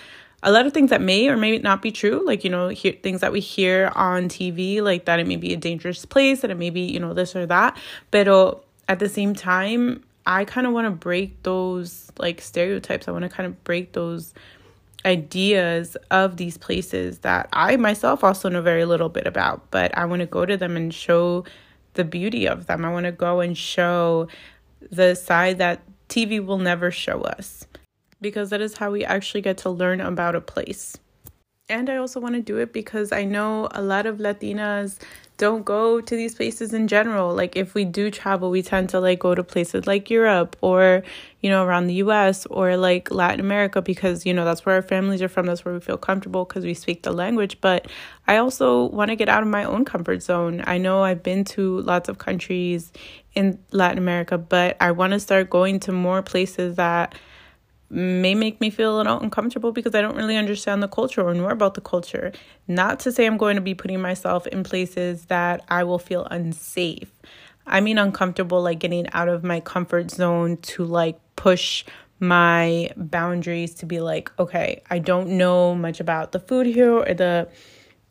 a 0.44 0.52
lot 0.52 0.66
of 0.66 0.74
things 0.74 0.90
that 0.90 1.02
may 1.02 1.28
or 1.28 1.38
may 1.38 1.58
not 1.60 1.82
be 1.82 1.92
true 1.92 2.26
like 2.26 2.44
you 2.44 2.50
know 2.50 2.74
things 2.74 3.22
that 3.22 3.32
we 3.32 3.40
hear 3.40 3.92
on 3.96 4.28
tv 4.28 4.82
like 4.82 5.06
that 5.06 5.20
it 5.20 5.28
may 5.28 5.36
be 5.36 5.54
a 5.54 5.58
dangerous 5.58 6.06
place 6.06 6.42
that 6.42 6.50
it 6.50 6.58
may 6.58 6.70
be 6.70 6.82
you 6.82 7.00
know 7.00 7.14
this 7.14 7.36
or 7.36 7.46
that 7.46 7.78
but 8.10 8.28
at 8.88 9.00
the 9.00 9.10
same 9.10 9.36
time 9.36 10.04
i 10.26 10.44
kind 10.44 10.66
of 10.66 10.74
want 10.74 10.86
to 10.86 10.92
break 10.92 11.44
those 11.44 12.12
like 12.18 12.42
stereotypes 12.42 13.08
i 13.08 13.12
want 13.12 13.24
to 13.24 13.30
kind 13.30 13.46
of 13.46 13.64
break 13.64 13.94
those 13.94 14.34
ideas 15.06 15.98
of 16.10 16.38
these 16.38 16.58
places 16.58 17.20
that 17.20 17.50
I 17.54 17.78
myself 17.78 18.24
also 18.24 18.50
know 18.50 18.62
very 18.62 18.86
little 18.86 19.10
bit 19.10 19.28
about, 19.28 19.70
but 19.72 19.96
I 19.98 20.06
want 20.06 20.22
to 20.22 20.26
go 20.26 20.46
to 20.46 20.58
them 20.58 20.76
and 20.76 20.94
show 20.94 21.46
the 21.94 22.04
beauty 22.04 22.48
of 22.48 22.68
them. 22.68 22.86
I 22.86 22.92
want 22.92 23.06
to 23.06 23.12
go 23.12 23.40
and 23.40 23.58
show 23.58 24.28
the 24.92 25.16
side 25.16 25.58
that 25.58 25.82
TV 26.10 26.44
will 26.44 26.58
never 26.58 26.92
show 26.92 27.22
us 27.22 27.66
because 28.20 28.50
that 28.50 28.62
is 28.62 28.78
how 28.78 28.92
we 28.92 29.04
actually 29.04 29.42
get 29.42 29.58
to 29.60 29.70
learn 29.70 30.02
about 30.02 30.36
a 30.36 30.42
place. 30.42 30.98
And 31.72 31.90
I 31.90 31.96
also 31.96 32.20
want 32.20 32.36
to 32.36 32.42
do 32.42 32.58
it 32.58 32.74
because 32.74 33.14
I 33.14 33.24
know 33.24 33.70
a 33.72 33.82
lot 33.82 34.06
of 34.06 34.18
Latinas 34.18 35.00
don't 35.38 35.64
go 35.64 36.02
to 36.02 36.16
these 36.16 36.36
places 36.36 36.74
in 36.74 36.88
general. 36.88 37.34
Like 37.34 37.56
if 37.56 37.74
we 37.74 37.86
do 37.86 38.12
travel, 38.12 38.52
we 38.52 38.62
tend 38.62 38.90
to 38.90 39.00
like 39.00 39.20
go 39.20 39.34
to 39.34 39.44
places 39.44 39.88
like 39.88 40.10
Europe 40.10 40.58
or, 40.60 41.02
you 41.40 41.50
know, 41.50 41.64
around 41.64 41.88
the 41.88 41.96
US 41.96 42.46
or 42.48 42.76
like 42.76 43.10
Latin 43.10 43.40
America 43.40 43.82
because, 43.82 44.26
you 44.26 44.34
know, 44.34 44.44
that's 44.44 44.66
where 44.66 44.76
our 44.76 44.82
families 44.82 45.22
are 45.22 45.30
from. 45.30 45.46
That's 45.46 45.64
where 45.64 45.74
we 45.74 45.80
feel 45.80 45.98
comfortable 45.98 46.44
because 46.44 46.66
we 46.66 46.74
speak 46.74 47.04
the 47.04 47.14
language. 47.14 47.60
But 47.62 47.88
I 48.28 48.36
also 48.36 48.86
want 48.90 49.10
to 49.10 49.16
get 49.16 49.30
out 49.30 49.42
of 49.42 49.50
my 49.50 49.64
own 49.64 49.86
comfort 49.86 50.22
zone. 50.22 50.62
I 50.68 50.78
know 50.78 51.04
I've 51.04 51.24
been 51.24 51.46
to 51.46 51.80
lots 51.82 52.10
of 52.10 52.18
countries 52.18 52.92
in 53.34 53.58
Latin 53.72 53.98
America, 53.98 54.38
but 54.38 54.76
I 54.82 54.92
want 54.92 55.14
to 55.14 55.20
start 55.22 55.50
going 55.50 55.80
to 55.82 55.94
more 55.94 56.22
places 56.22 56.76
that 56.76 57.16
may 57.92 58.34
make 58.34 58.62
me 58.62 58.70
feel 58.70 58.96
a 58.96 58.98
little 58.98 59.20
uncomfortable 59.20 59.72
because 59.72 59.94
I 59.94 60.02
don't 60.02 60.16
really 60.16 60.38
understand 60.38 60.82
the 60.82 60.88
culture 60.88 61.22
or 61.22 61.34
know 61.34 61.50
about 61.50 61.74
the 61.74 61.82
culture. 61.82 62.32
Not 62.68 63.02
to 63.02 63.12
say 63.12 63.26
I'm 63.26 63.38
going 63.38 63.56
to 63.56 63.62
be 63.62 63.76
putting 63.76 64.02
myself 64.02 64.48
in 64.48 64.64
places 64.64 65.26
that 65.26 65.64
I 65.68 65.84
will 65.84 66.00
feel 66.00 66.26
unsafe. 66.32 67.12
I 67.68 67.82
mean, 67.82 67.98
uncomfortable, 67.98 68.62
like 68.62 68.80
getting 68.80 69.10
out 69.12 69.28
of 69.28 69.44
my 69.44 69.60
comfort 69.60 70.10
zone 70.10 70.58
to 70.58 70.86
like 70.86 71.20
push 71.36 71.84
my 72.20 72.92
boundaries 72.96 73.76
to 73.76 73.86
be 73.86 74.00
like, 74.00 74.32
okay, 74.40 74.82
I 74.90 75.00
don't 75.00 75.30
know 75.30 75.76
much 75.76 76.00
about 76.00 76.32
the 76.32 76.40
food 76.40 76.68
here 76.68 76.94
or 76.94 77.14
the 77.14 77.50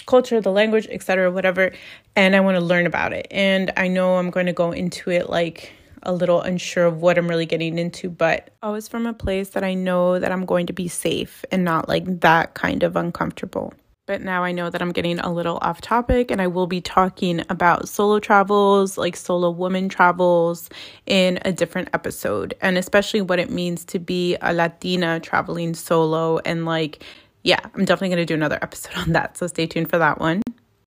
culture, 0.07 0.41
the 0.41 0.51
language, 0.51 0.89
etc., 0.91 1.31
whatever, 1.31 1.73
and 2.17 2.35
I 2.35 2.41
want 2.41 2.57
to 2.57 2.61
learn 2.61 2.87
about 2.87 3.13
it. 3.13 3.29
And 3.31 3.73
I 3.77 3.89
know 3.89 4.17
I'm 4.17 4.31
going 4.31 4.47
to 4.47 4.53
go 4.53 4.73
into 4.73 5.11
it 5.11 5.31
like 5.31 5.73
a 6.03 6.13
little 6.13 6.41
unsure 6.41 6.87
of 6.87 7.03
what 7.03 7.19
I'm 7.19 7.29
really 7.29 7.47
getting 7.47 7.79
into, 7.79 8.09
but 8.09 8.51
always 8.63 8.89
from 8.89 9.07
a 9.07 9.13
place 9.13 9.51
that 9.51 9.65
I 9.65 9.75
know 9.75 10.19
that 10.19 10.33
I'm 10.33 10.45
going 10.47 10.67
to 10.67 10.73
be 10.73 10.89
safe 10.89 11.45
and 11.51 11.65
not 11.65 11.89
like 11.89 12.21
that 12.21 12.55
kind 12.55 12.83
of 12.83 12.97
uncomfortable. 12.97 13.75
But 14.07 14.23
now 14.23 14.43
I 14.43 14.51
know 14.51 14.71
that 14.71 14.83
I'm 14.83 14.91
getting 14.91 15.21
a 15.21 15.33
little 15.33 15.59
off 15.63 15.81
topic, 15.81 16.33
and 16.33 16.43
I 16.43 16.49
will 16.49 16.67
be 16.67 16.81
talking 16.81 17.45
about 17.49 17.89
solo 17.89 18.19
travels, 18.19 18.99
like 18.99 19.15
solo 19.15 19.51
woman 19.51 19.89
travels, 19.89 20.69
in 21.07 21.39
a 21.45 21.53
different 21.53 21.91
episode, 21.95 22.55
and 22.61 22.77
especially 22.77 23.21
what 23.21 23.39
it 23.39 23.51
means 23.51 23.85
to 23.85 24.01
be 24.01 24.37
a 24.43 24.53
Latina 24.53 25.21
traveling 25.21 25.75
solo. 25.75 26.39
And 26.39 26.65
like, 26.65 27.05
yeah, 27.45 27.61
I'm 27.63 27.85
definitely 27.85 28.09
going 28.09 28.27
to 28.27 28.27
do 28.27 28.35
another 28.35 28.59
episode 28.63 28.95
on 28.97 29.13
that. 29.13 29.37
So 29.37 29.47
stay 29.47 29.67
tuned 29.67 29.91
for 29.91 29.99
that 29.99 30.19
one. 30.19 30.43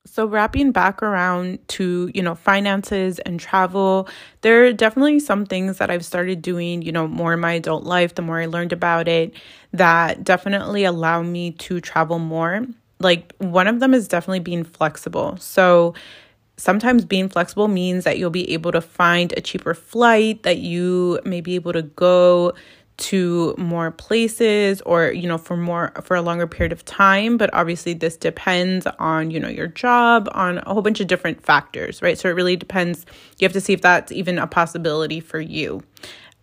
So, 0.05 0.25
wrapping 0.25 0.73
back 0.73 1.01
around 1.01 1.65
to, 1.69 2.11
you 2.13 2.21
know, 2.21 2.35
finances 2.35 3.19
and 3.19 3.39
travel, 3.39 4.09
there 4.41 4.65
are 4.65 4.73
definitely 4.73 5.19
some 5.21 5.45
things 5.45 5.77
that 5.77 5.89
I've 5.89 6.03
started 6.03 6.41
doing, 6.41 6.81
you 6.81 6.91
know, 6.91 7.07
more 7.07 7.33
in 7.33 7.39
my 7.39 7.53
adult 7.53 7.85
life, 7.85 8.15
the 8.15 8.21
more 8.21 8.41
I 8.41 8.47
learned 8.47 8.73
about 8.73 9.07
it, 9.07 9.33
that 9.71 10.25
definitely 10.25 10.83
allow 10.83 11.21
me 11.21 11.51
to 11.51 11.79
travel 11.79 12.19
more. 12.19 12.65
Like, 12.99 13.33
one 13.37 13.67
of 13.67 13.79
them 13.79 13.93
is 13.93 14.09
definitely 14.09 14.41
being 14.41 14.65
flexible. 14.65 15.37
So, 15.37 15.93
sometimes 16.57 17.05
being 17.05 17.29
flexible 17.29 17.69
means 17.69 18.03
that 18.03 18.17
you'll 18.17 18.29
be 18.29 18.51
able 18.51 18.73
to 18.73 18.81
find 18.81 19.33
a 19.37 19.41
cheaper 19.41 19.73
flight, 19.73 20.43
that 20.43 20.57
you 20.57 21.19
may 21.23 21.39
be 21.39 21.55
able 21.55 21.71
to 21.73 21.81
go 21.81 22.53
to 22.95 23.55
more 23.57 23.91
places 23.91 24.81
or 24.81 25.11
you 25.11 25.27
know 25.27 25.37
for 25.37 25.57
more 25.57 25.91
for 26.03 26.15
a 26.15 26.21
longer 26.21 26.47
period 26.47 26.71
of 26.71 26.85
time. 26.85 27.37
But 27.37 27.49
obviously 27.53 27.93
this 27.93 28.17
depends 28.17 28.85
on 28.99 29.31
you 29.31 29.39
know 29.39 29.49
your 29.49 29.67
job 29.67 30.29
on 30.33 30.59
a 30.59 30.73
whole 30.73 30.81
bunch 30.81 30.99
of 30.99 31.07
different 31.07 31.43
factors 31.43 32.01
right? 32.01 32.17
So 32.17 32.29
it 32.29 32.33
really 32.33 32.55
depends. 32.55 33.05
You 33.39 33.45
have 33.45 33.53
to 33.53 33.61
see 33.61 33.73
if 33.73 33.81
that's 33.81 34.11
even 34.11 34.37
a 34.37 34.47
possibility 34.47 35.19
for 35.19 35.39
you. 35.39 35.83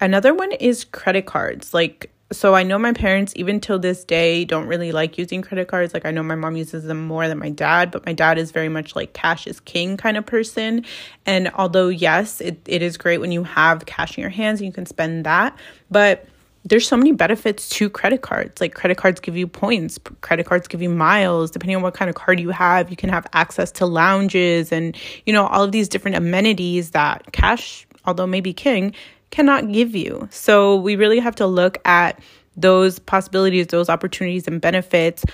Another 0.01 0.35
one 0.35 0.53
is 0.53 0.85
credit 0.85 1.27
cards. 1.27 1.73
Like 1.75 2.11
so 2.33 2.55
I 2.55 2.63
know 2.63 2.79
my 2.79 2.93
parents 2.93 3.33
even 3.35 3.61
till 3.61 3.79
this 3.79 4.05
day 4.05 4.45
don't 4.45 4.67
really 4.67 4.93
like 4.93 5.19
using 5.19 5.43
credit 5.43 5.67
cards. 5.67 5.93
Like 5.93 6.07
I 6.07 6.13
know 6.13 6.23
my 6.23 6.37
mom 6.37 6.57
uses 6.57 6.85
them 6.85 7.07
more 7.07 7.27
than 7.27 7.39
my 7.39 7.51
dad, 7.51 7.91
but 7.91 8.07
my 8.07 8.13
dad 8.13 8.39
is 8.39 8.53
very 8.53 8.69
much 8.69 8.95
like 8.95 9.13
cash 9.15 9.47
is 9.47 9.59
king 9.59 9.97
kind 9.97 10.17
of 10.17 10.27
person. 10.27 10.85
And 11.27 11.51
although 11.55 11.89
yes, 11.89 12.41
it, 12.41 12.61
it 12.67 12.83
is 12.83 12.97
great 12.97 13.19
when 13.19 13.33
you 13.33 13.43
have 13.43 13.85
cash 13.87 14.17
in 14.17 14.23
your 14.23 14.31
hands 14.31 14.61
and 14.61 14.67
you 14.67 14.73
can 14.73 14.87
spend 14.87 15.27
that, 15.27 15.59
but 15.91 16.27
there's 16.65 16.87
so 16.87 16.97
many 16.97 17.13
benefits 17.13 17.69
to 17.71 17.89
credit 17.89 18.23
cards. 18.23 18.61
Like 18.61 18.75
credit 18.75 18.99
cards 18.99 19.21
give 19.21 19.37
you 19.37 19.47
points, 19.47 19.99
credit 20.21 20.47
cards 20.47 20.69
give 20.69 20.83
you 20.83 20.91
miles. 20.91 21.51
Depending 21.51 21.77
on 21.77 21.83
what 21.83 21.95
kind 21.95 22.09
of 22.09 22.15
card 22.15 22.39
you 22.39 22.51
have, 22.51 22.91
you 22.91 22.97
can 22.97 23.09
have 23.09 23.27
access 23.33 23.73
to 23.73 23.87
lounges 23.87 24.71
and, 24.71 24.97
you 25.25 25.33
know, 25.33 25.47
all 25.47 25.65
of 25.65 25.73
these 25.73 25.89
different 25.89 26.17
amenities 26.17 26.91
that 26.91 27.33
cash, 27.33 27.87
although 28.05 28.27
maybe 28.27 28.53
king, 28.53 28.95
cannot 29.31 29.73
give 29.73 29.95
you. 29.95 30.29
So 30.31 30.77
we 30.77 30.97
really 30.97 31.19
have 31.19 31.37
to 31.37 31.47
look 31.47 31.79
at 31.87 32.21
those 32.57 32.99
possibilities, 32.99 33.69
those 33.69 33.89
opportunities 33.89 34.47
and 34.47 34.61
benefits 34.61 35.25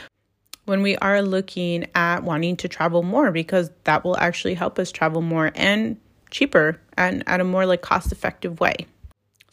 when 0.67 0.83
we 0.83 0.97
are 0.97 1.23
looking 1.23 1.87
at 1.95 2.23
wanting 2.23 2.57
to 2.57 2.69
travel 2.69 3.03
more 3.03 3.31
because 3.31 3.71
that 3.85 4.05
will 4.05 4.17
actually 4.19 4.55
help 4.55 4.79
us 4.79 4.93
travel 4.93 5.23
more 5.23 5.51
and 5.55 5.97
cheaper 6.31 6.81
and 6.97 7.23
at 7.27 7.41
a 7.41 7.45
more 7.45 7.67
like 7.67 7.83
cost 7.83 8.13
effective 8.13 8.61
way. 8.61 8.87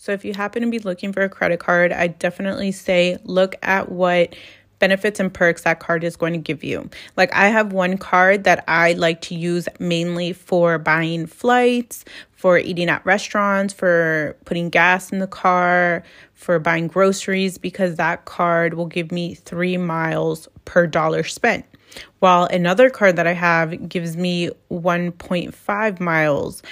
So 0.04 0.12
if 0.12 0.26
you 0.26 0.34
happen 0.34 0.64
to 0.64 0.70
be 0.70 0.80
looking 0.80 1.14
for 1.14 1.22
a 1.22 1.30
credit 1.30 1.62
card, 1.62 1.94
I 1.94 2.08
definitely 2.08 2.74
say 2.74 3.18
look 3.24 3.56
at 3.62 3.90
what 3.90 4.36
benefits 4.80 5.22
and 5.22 5.34
perks 5.34 5.62
that 5.62 5.80
card 5.80 6.04
is 6.04 6.18
going 6.18 6.34
to 6.34 6.40
give 6.40 6.62
you. 6.62 6.90
Like 7.16 7.34
I 7.34 7.48
have 7.48 7.72
one 7.72 7.98
card 7.98 8.44
that 8.44 8.66
I 8.68 8.94
like 8.94 9.22
to 9.22 9.36
use 9.36 9.70
mainly 9.80 10.34
for 10.34 10.78
buying 10.78 11.26
flights, 11.26 12.04
for 12.34 12.58
eating 12.58 12.90
at 12.90 13.06
restaurants, 13.06 13.74
for 13.74 14.36
putting 14.44 14.70
gas 14.70 15.10
in 15.14 15.20
the 15.20 15.26
car, 15.28 16.04
for 16.34 16.60
buying 16.60 16.88
groceries 16.88 17.58
because 17.58 17.96
that 17.96 18.26
card 18.26 18.74
will 18.74 18.88
give 18.88 19.10
me 19.10 19.36
3 19.36 19.78
miles 19.78 20.50
per 20.66 20.86
dollar 20.86 21.24
spent. 21.24 21.64
While 22.20 22.46
another 22.46 22.90
card 22.90 23.16
that 23.16 23.28
I 23.28 23.34
have 23.34 23.88
gives 23.88 24.18
me 24.18 24.50
1.5 24.70 26.00
miles 26.00 26.64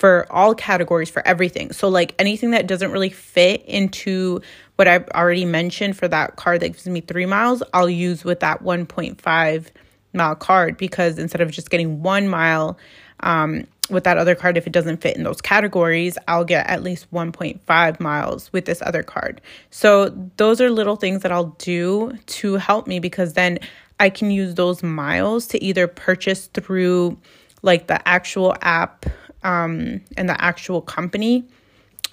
for 0.00 0.26
all 0.30 0.54
categories 0.54 1.10
for 1.10 1.24
everything. 1.28 1.72
So 1.72 1.86
like 1.90 2.14
anything 2.18 2.52
that 2.52 2.66
doesn't 2.66 2.90
really 2.90 3.10
fit 3.10 3.62
into 3.66 4.40
what 4.76 4.88
I've 4.88 5.06
already 5.10 5.44
mentioned 5.44 5.94
for 5.94 6.08
that 6.08 6.36
card 6.36 6.62
that 6.62 6.70
gives 6.70 6.86
me 6.86 7.02
3 7.02 7.26
miles, 7.26 7.62
I'll 7.74 7.90
use 7.90 8.24
with 8.24 8.40
that 8.40 8.62
1.5 8.62 9.66
mile 10.14 10.34
card 10.36 10.78
because 10.78 11.18
instead 11.18 11.42
of 11.42 11.50
just 11.50 11.68
getting 11.68 12.02
1 12.02 12.28
mile 12.28 12.78
um, 13.20 13.66
with 13.90 14.04
that 14.04 14.16
other 14.16 14.34
card 14.34 14.56
if 14.56 14.66
it 14.66 14.72
doesn't 14.72 15.02
fit 15.02 15.18
in 15.18 15.22
those 15.22 15.42
categories, 15.42 16.16
I'll 16.26 16.46
get 16.46 16.66
at 16.66 16.82
least 16.82 17.12
1.5 17.12 18.00
miles 18.00 18.50
with 18.54 18.64
this 18.64 18.80
other 18.80 19.02
card. 19.02 19.42
So 19.68 20.08
those 20.38 20.62
are 20.62 20.70
little 20.70 20.96
things 20.96 21.20
that 21.22 21.30
I'll 21.30 21.54
do 21.58 22.16
to 22.26 22.54
help 22.54 22.86
me 22.86 23.00
because 23.00 23.34
then 23.34 23.58
I 23.98 24.08
can 24.08 24.30
use 24.30 24.54
those 24.54 24.82
miles 24.82 25.46
to 25.48 25.62
either 25.62 25.86
purchase 25.86 26.46
through 26.46 27.18
like 27.60 27.86
the 27.86 28.08
actual 28.08 28.56
app 28.62 29.04
um, 29.42 30.00
and 30.16 30.28
the 30.28 30.42
actual 30.42 30.80
company 30.82 31.44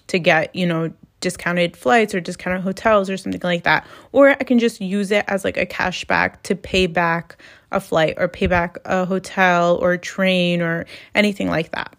to 0.07 0.19
get, 0.19 0.55
you 0.55 0.65
know, 0.65 0.91
discounted 1.19 1.75
flights 1.75 2.13
or 2.13 2.19
discounted 2.19 2.61
hotels 2.61 3.09
or 3.09 3.17
something 3.17 3.41
like 3.43 3.63
that. 3.63 3.85
Or 4.11 4.29
I 4.29 4.43
can 4.43 4.59
just 4.59 4.79
use 4.79 5.11
it 5.11 5.25
as 5.27 5.43
like 5.43 5.57
a 5.57 5.65
cashback 5.65 6.41
to 6.43 6.55
pay 6.55 6.87
back 6.87 7.37
a 7.71 7.79
flight 7.79 8.15
or 8.17 8.27
pay 8.27 8.47
back 8.47 8.77
a 8.85 9.05
hotel 9.05 9.77
or 9.81 9.93
a 9.93 9.97
train 9.97 10.61
or 10.61 10.85
anything 11.15 11.49
like 11.49 11.71
that. 11.71 11.95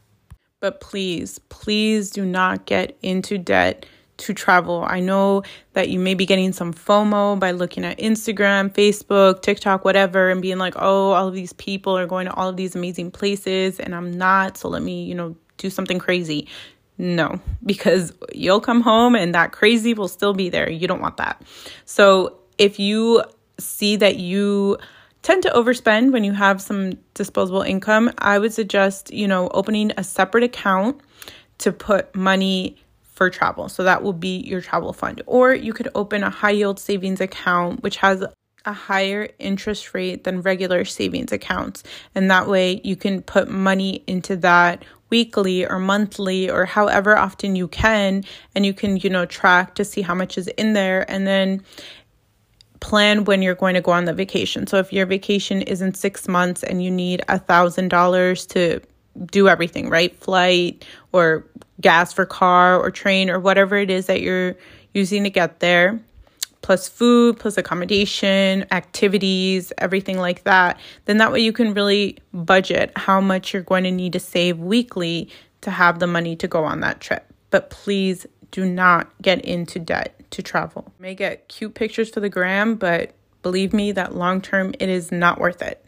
But 0.60 0.80
please, 0.80 1.38
please 1.50 2.10
do 2.10 2.24
not 2.24 2.66
get 2.66 2.96
into 3.02 3.38
debt 3.38 3.86
to 4.18 4.34
travel. 4.34 4.84
I 4.86 5.00
know 5.00 5.42
that 5.72 5.88
you 5.88 5.98
may 5.98 6.14
be 6.14 6.26
getting 6.26 6.52
some 6.52 6.74
FOMO 6.74 7.38
by 7.38 7.52
looking 7.52 7.84
at 7.84 7.98
Instagram, 7.98 8.72
Facebook, 8.72 9.42
TikTok, 9.42 9.84
whatever, 9.84 10.30
and 10.30 10.42
being 10.42 10.58
like, 10.58 10.74
oh, 10.76 11.12
all 11.12 11.28
of 11.28 11.34
these 11.34 11.52
people 11.54 11.96
are 11.96 12.06
going 12.06 12.26
to 12.26 12.34
all 12.34 12.48
of 12.48 12.56
these 12.56 12.74
amazing 12.74 13.10
places 13.10 13.80
and 13.80 13.94
I'm 13.94 14.16
not. 14.16 14.58
So 14.58 14.68
let 14.68 14.82
me, 14.82 15.04
you 15.04 15.14
know, 15.14 15.36
do 15.56 15.70
something 15.70 15.98
crazy. 15.98 16.48
No, 16.98 17.40
because 17.64 18.12
you'll 18.34 18.60
come 18.60 18.80
home 18.80 19.14
and 19.14 19.34
that 19.34 19.52
crazy 19.52 19.94
will 19.94 20.08
still 20.08 20.34
be 20.34 20.48
there. 20.48 20.68
You 20.68 20.88
don't 20.88 21.00
want 21.00 21.16
that. 21.18 21.42
So 21.84 22.38
if 22.58 22.80
you 22.80 23.22
see 23.58 23.96
that 23.96 24.16
you 24.16 24.78
tend 25.22 25.44
to 25.44 25.50
overspend 25.50 26.12
when 26.12 26.24
you 26.24 26.32
have 26.32 26.60
some 26.60 26.94
disposable 27.14 27.62
income, 27.62 28.12
I 28.18 28.40
would 28.40 28.52
suggest, 28.52 29.12
you 29.12 29.28
know, 29.28 29.48
opening 29.54 29.92
a 29.96 30.02
separate 30.02 30.42
account 30.42 31.00
to 31.58 31.70
put 31.70 32.14
money 32.16 32.76
for 33.18 33.28
travel. 33.28 33.68
So 33.68 33.82
that 33.82 34.04
will 34.04 34.12
be 34.12 34.38
your 34.38 34.60
travel 34.60 34.92
fund. 34.92 35.22
Or 35.26 35.52
you 35.52 35.72
could 35.72 35.88
open 35.96 36.22
a 36.22 36.30
high 36.30 36.52
yield 36.52 36.78
savings 36.78 37.20
account, 37.20 37.82
which 37.82 37.96
has 37.96 38.24
a 38.64 38.72
higher 38.72 39.28
interest 39.40 39.92
rate 39.92 40.22
than 40.22 40.40
regular 40.40 40.84
savings 40.84 41.32
accounts. 41.32 41.82
And 42.14 42.30
that 42.30 42.46
way 42.46 42.80
you 42.84 42.94
can 42.94 43.22
put 43.22 43.50
money 43.50 44.04
into 44.06 44.36
that 44.36 44.84
weekly 45.10 45.66
or 45.66 45.80
monthly 45.80 46.48
or 46.48 46.64
however 46.64 47.18
often 47.18 47.56
you 47.56 47.66
can. 47.66 48.24
And 48.54 48.64
you 48.64 48.72
can, 48.72 48.96
you 48.98 49.10
know, 49.10 49.26
track 49.26 49.74
to 49.74 49.84
see 49.84 50.02
how 50.02 50.14
much 50.14 50.38
is 50.38 50.46
in 50.46 50.74
there. 50.74 51.10
And 51.10 51.26
then 51.26 51.64
plan 52.78 53.24
when 53.24 53.42
you're 53.42 53.56
going 53.56 53.74
to 53.74 53.80
go 53.80 53.90
on 53.90 54.04
the 54.04 54.14
vacation. 54.14 54.68
So 54.68 54.76
if 54.76 54.92
your 54.92 55.06
vacation 55.06 55.62
is 55.62 55.82
in 55.82 55.92
six 55.94 56.28
months 56.28 56.62
and 56.62 56.84
you 56.84 56.92
need 56.92 57.22
a 57.26 57.36
thousand 57.36 57.88
dollars 57.88 58.46
to 58.46 58.80
do 59.26 59.48
everything, 59.48 59.88
right? 59.88 60.14
Flight 60.16 60.84
or 61.12 61.44
gas 61.80 62.12
for 62.12 62.26
car 62.26 62.78
or 62.78 62.90
train 62.90 63.30
or 63.30 63.38
whatever 63.38 63.76
it 63.76 63.90
is 63.90 64.06
that 64.06 64.20
you're 64.20 64.56
using 64.94 65.24
to 65.24 65.30
get 65.30 65.60
there, 65.60 66.00
plus 66.62 66.88
food, 66.88 67.38
plus 67.38 67.56
accommodation, 67.56 68.64
activities, 68.72 69.72
everything 69.78 70.18
like 70.18 70.44
that, 70.44 70.78
then 71.04 71.18
that 71.18 71.32
way 71.32 71.40
you 71.40 71.52
can 71.52 71.74
really 71.74 72.18
budget 72.32 72.92
how 72.96 73.20
much 73.20 73.52
you're 73.52 73.62
going 73.62 73.84
to 73.84 73.90
need 73.90 74.12
to 74.12 74.20
save 74.20 74.58
weekly 74.58 75.30
to 75.60 75.70
have 75.70 75.98
the 75.98 76.06
money 76.06 76.36
to 76.36 76.48
go 76.48 76.64
on 76.64 76.80
that 76.80 77.00
trip. 77.00 77.24
But 77.50 77.70
please 77.70 78.26
do 78.50 78.64
not 78.64 79.10
get 79.22 79.44
into 79.44 79.78
debt 79.78 80.14
to 80.30 80.42
travel. 80.42 80.92
You 80.98 81.02
may 81.02 81.14
get 81.14 81.48
cute 81.48 81.74
pictures 81.74 82.10
for 82.10 82.20
the 82.20 82.28
gram, 82.28 82.74
but 82.74 83.12
believe 83.42 83.72
me 83.72 83.92
that 83.92 84.14
long 84.14 84.40
term 84.40 84.74
it 84.78 84.88
is 84.88 85.12
not 85.12 85.38
worth 85.38 85.62
it. 85.62 85.84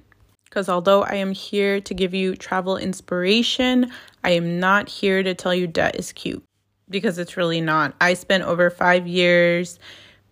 Because 0.51 0.69
although 0.69 1.03
I 1.05 1.15
am 1.15 1.33
here 1.33 1.81
to 1.81 1.95
give 1.95 2.13
you 2.13 2.35
travel 2.35 2.77
inspiration, 2.77 3.91
I 4.25 4.31
am 4.31 4.59
not 4.59 4.89
here 4.89 5.23
to 5.23 5.33
tell 5.33 5.55
you 5.55 5.67
debt 5.67 5.97
is 5.97 6.13
cute 6.13 6.45
because 6.89 7.19
it's 7.19 7.37
really 7.37 7.61
not. 7.61 7.95
I 8.01 8.15
spent 8.15 8.43
over 8.43 8.69
five 8.69 9.07
years 9.07 9.79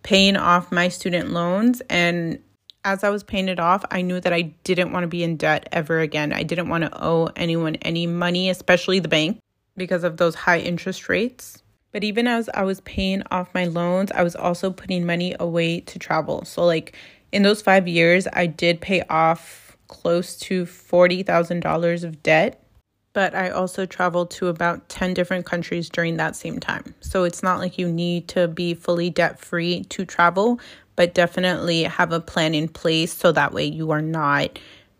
paying 0.03 0.35
off 0.35 0.71
my 0.73 0.89
student 0.89 1.31
loans 1.31 1.81
and 1.89 2.39
as 2.85 3.03
I 3.03 3.09
was 3.09 3.23
paying 3.23 3.49
it 3.49 3.59
off, 3.59 3.83
I 3.91 4.01
knew 4.01 4.19
that 4.19 4.33
I 4.33 4.53
didn't 4.63 4.91
want 4.91 5.03
to 5.03 5.07
be 5.07 5.23
in 5.23 5.37
debt 5.37 5.67
ever 5.71 5.99
again. 5.99 6.31
I 6.31 6.43
didn't 6.43 6.69
want 6.69 6.85
to 6.85 7.03
owe 7.03 7.29
anyone 7.35 7.75
any 7.75 8.07
money, 8.07 8.49
especially 8.49 8.99
the 8.99 9.09
bank, 9.09 9.39
because 9.75 10.03
of 10.03 10.17
those 10.17 10.35
high 10.35 10.59
interest 10.59 11.09
rates. 11.09 11.61
But 11.91 12.03
even 12.03 12.27
as 12.27 12.49
I 12.53 12.63
was 12.63 12.81
paying 12.81 13.23
off 13.31 13.53
my 13.53 13.65
loans, 13.65 14.11
I 14.11 14.23
was 14.23 14.35
also 14.35 14.71
putting 14.71 15.05
money 15.05 15.35
away 15.39 15.81
to 15.81 15.99
travel. 15.99 16.45
So, 16.45 16.63
like 16.63 16.95
in 17.31 17.43
those 17.43 17.61
five 17.61 17.87
years, 17.87 18.27
I 18.31 18.45
did 18.45 18.79
pay 18.79 19.01
off 19.09 19.68
close 19.89 20.37
to 20.37 20.65
$40,000 20.65 22.03
of 22.05 22.23
debt. 22.23 22.63
But 23.11 23.35
I 23.35 23.49
also 23.49 23.85
traveled 23.85 24.31
to 24.31 24.47
about 24.47 24.87
10 24.87 25.13
different 25.13 25.45
countries 25.45 25.89
during 25.89 26.15
that 26.17 26.35
same 26.35 26.59
time. 26.59 26.93
So 27.01 27.25
it's 27.25 27.43
not 27.43 27.59
like 27.59 27.77
you 27.77 27.91
need 27.91 28.29
to 28.29 28.47
be 28.47 28.73
fully 28.73 29.09
debt 29.09 29.39
free 29.39 29.83
to 29.85 30.05
travel, 30.05 30.61
but 30.95 31.13
definitely 31.13 31.83
have 31.83 32.13
a 32.13 32.21
plan 32.21 32.53
in 32.53 32.69
place 32.69 33.13
so 33.13 33.31
that 33.33 33.51
way 33.51 33.65
you 33.65 33.91
are 33.91 34.01
not 34.01 34.59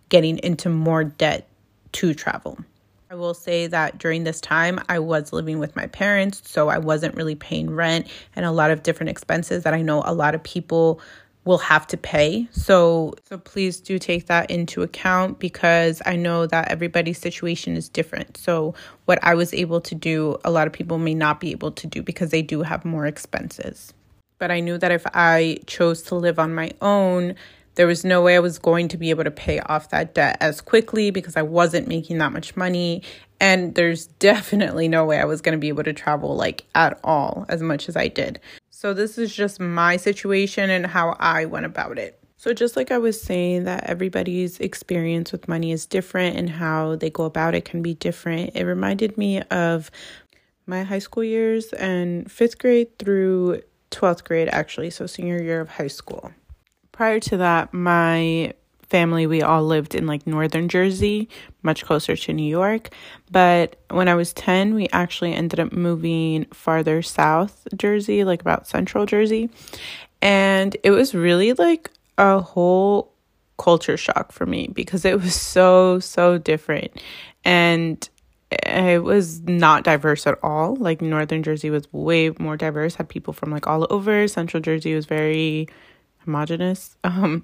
getting 0.09 0.39
into 0.39 0.69
more 0.69 1.03
debt 1.03 1.47
to 1.93 2.13
travel. 2.13 2.57
I 3.11 3.15
will 3.15 3.33
say 3.33 3.65
that 3.67 3.97
during 3.97 4.23
this 4.23 4.39
time, 4.39 4.79
I 4.87 4.99
was 4.99 5.33
living 5.33 5.57
with 5.57 5.75
my 5.75 5.87
parents, 5.87 6.43
so 6.45 6.69
I 6.69 6.77
wasn't 6.77 7.15
really 7.15 7.35
paying 7.35 7.71
rent 7.71 8.07
and 8.35 8.45
a 8.45 8.51
lot 8.51 8.69
of 8.69 8.83
different 8.83 9.09
expenses 9.09 9.63
that 9.63 9.73
I 9.73 9.81
know 9.81 10.03
a 10.05 10.13
lot 10.13 10.35
of 10.35 10.43
people 10.43 11.01
will 11.45 11.57
have 11.57 11.87
to 11.87 11.97
pay. 11.97 12.47
So 12.51 13.13
so 13.23 13.37
please 13.37 13.79
do 13.79 13.97
take 13.97 14.27
that 14.27 14.51
into 14.51 14.81
account 14.81 15.39
because 15.39 16.01
I 16.05 16.15
know 16.15 16.45
that 16.47 16.69
everybody's 16.69 17.17
situation 17.17 17.75
is 17.75 17.89
different. 17.89 18.37
So 18.37 18.75
what 19.05 19.19
I 19.23 19.35
was 19.35 19.53
able 19.53 19.81
to 19.81 19.95
do, 19.95 20.37
a 20.43 20.51
lot 20.51 20.67
of 20.67 20.73
people 20.73 20.97
may 20.97 21.13
not 21.15 21.39
be 21.39 21.51
able 21.51 21.71
to 21.71 21.87
do 21.87 22.03
because 22.03 22.31
they 22.31 22.41
do 22.41 22.61
have 22.61 22.85
more 22.85 23.05
expenses. 23.05 23.93
But 24.37 24.51
I 24.51 24.59
knew 24.59 24.77
that 24.77 24.91
if 24.91 25.05
I 25.13 25.59
chose 25.65 26.01
to 26.03 26.15
live 26.15 26.39
on 26.39 26.55
my 26.55 26.71
own, 26.81 27.35
there 27.75 27.87
was 27.87 28.03
no 28.03 28.21
way 28.21 28.35
I 28.35 28.39
was 28.39 28.59
going 28.59 28.87
to 28.89 28.97
be 28.97 29.09
able 29.09 29.23
to 29.23 29.31
pay 29.31 29.59
off 29.61 29.89
that 29.89 30.13
debt 30.13 30.37
as 30.41 30.61
quickly 30.61 31.11
because 31.11 31.37
I 31.37 31.41
wasn't 31.41 31.87
making 31.87 32.17
that 32.17 32.31
much 32.31 32.57
money. 32.57 33.03
And 33.39 33.75
there's 33.75 34.05
definitely 34.19 34.87
no 34.87 35.05
way 35.05 35.19
I 35.19 35.25
was 35.25 35.41
going 35.41 35.53
to 35.53 35.59
be 35.59 35.69
able 35.69 35.83
to 35.83 35.93
travel 35.93 36.35
like 36.35 36.65
at 36.75 36.99
all 37.03 37.45
as 37.47 37.61
much 37.61 37.87
as 37.87 37.95
I 37.95 38.07
did. 38.07 38.39
So, 38.81 38.93
this 38.93 39.17
is 39.17 39.35
just 39.35 39.59
my 39.59 39.97
situation 39.97 40.69
and 40.69 40.87
how 40.87 41.17
I 41.19 41.43
went 41.43 41.65
about 41.65 41.99
it. 41.99 42.17
So, 42.37 42.53
just 42.53 42.77
like 42.77 42.91
I 42.91 42.97
was 42.97 43.21
saying, 43.21 43.65
that 43.65 43.83
everybody's 43.83 44.57
experience 44.61 45.33
with 45.33 45.49
money 45.49 45.73
is 45.73 45.85
different 45.85 46.37
and 46.37 46.49
how 46.49 46.95
they 46.95 47.09
go 47.09 47.25
about 47.25 47.55
it 47.55 47.65
can 47.65 47.81
be 47.81 47.93
different, 47.93 48.55
it 48.55 48.63
reminded 48.63 49.17
me 49.17 49.41
of 49.41 49.91
my 50.65 50.83
high 50.83 50.99
school 50.99 51.25
years 51.25 51.73
and 51.73 52.31
fifth 52.31 52.57
grade 52.57 52.97
through 52.99 53.63
12th 53.91 54.23
grade, 54.23 54.47
actually, 54.49 54.91
so 54.91 55.05
senior 55.05 55.43
year 55.43 55.59
of 55.59 55.67
high 55.67 55.87
school 55.87 56.31
prior 56.99 57.21
to 57.21 57.37
that, 57.37 57.73
my 57.73 58.53
family, 58.89 59.27
we 59.27 59.41
all 59.41 59.63
lived 59.63 59.95
in 59.95 60.07
like 60.07 60.25
northern 60.25 60.67
Jersey, 60.67 61.29
much 61.61 61.85
closer 61.85 62.15
to 62.15 62.33
New 62.33 62.49
York. 62.49 62.89
But 63.31 63.77
when 63.89 64.07
I 64.07 64.15
was 64.15 64.33
10, 64.33 64.73
we 64.73 64.87
actually 64.91 65.33
ended 65.33 65.59
up 65.59 65.71
moving 65.71 66.45
farther 66.45 67.01
south 67.01 67.67
Jersey, 67.75 68.23
like 68.23 68.41
about 68.41 68.67
central 68.67 69.05
Jersey. 69.05 69.49
And 70.21 70.75
it 70.83 70.91
was 70.91 71.13
really 71.13 71.53
like 71.53 71.91
a 72.17 72.39
whole 72.39 73.13
culture 73.57 73.97
shock 73.97 74.31
for 74.31 74.45
me 74.45 74.69
because 74.73 75.05
it 75.05 75.21
was 75.21 75.35
so, 75.35 75.99
so 75.99 76.37
different. 76.37 77.01
And 77.45 78.07
it 78.51 79.03
was 79.03 79.41
not 79.41 79.83
diverse 79.83 80.25
at 80.25 80.39
all. 80.41 80.75
Like 80.75 81.01
northern 81.01 81.43
Jersey 81.43 81.69
was 81.69 81.91
way 81.93 82.31
more 82.39 82.57
diverse, 82.57 82.95
had 82.95 83.07
people 83.07 83.33
from 83.33 83.51
like 83.51 83.67
all 83.67 83.85
over. 83.89 84.27
Central 84.27 84.61
Jersey 84.61 84.95
was 84.95 85.05
very 85.05 85.67
homogenous. 86.19 86.95
Um, 87.03 87.43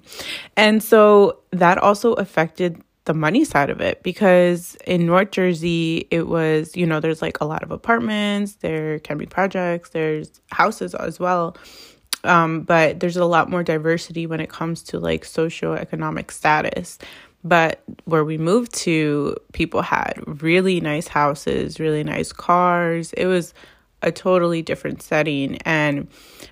and 0.56 0.82
so 0.82 1.40
that 1.50 1.78
also 1.78 2.12
affected 2.14 2.82
the 3.06 3.14
money 3.14 3.44
side 3.44 3.70
of 3.70 3.80
it 3.80 4.02
because 4.02 4.76
in 4.86 5.06
North 5.06 5.30
Jersey, 5.30 6.06
it 6.10 6.28
was, 6.28 6.76
you 6.76 6.86
know, 6.86 7.00
there's 7.00 7.22
like 7.22 7.40
a 7.40 7.44
lot 7.44 7.62
of 7.62 7.70
apartments, 7.70 8.56
there 8.56 8.98
can 9.00 9.16
be 9.16 9.26
projects, 9.26 9.90
there's 9.90 10.40
houses 10.50 10.94
as 10.94 11.18
well. 11.18 11.56
Um, 12.24 12.62
but 12.62 13.00
there's 13.00 13.16
a 13.16 13.24
lot 13.24 13.48
more 13.48 13.62
diversity 13.62 14.26
when 14.26 14.40
it 14.40 14.50
comes 14.50 14.82
to 14.84 14.98
like 14.98 15.24
socioeconomic 15.24 16.30
status. 16.30 16.98
But 17.44 17.82
where 18.04 18.24
we 18.24 18.38
moved 18.38 18.74
to, 18.74 19.36
people 19.52 19.82
had 19.82 20.20
really 20.42 20.80
nice 20.80 21.06
houses, 21.06 21.78
really 21.78 22.02
nice 22.02 22.32
cars. 22.32 23.12
It 23.12 23.26
was 23.26 23.54
a 24.02 24.10
totally 24.10 24.62
different 24.62 25.00
setting. 25.00 25.56
And 25.58 26.08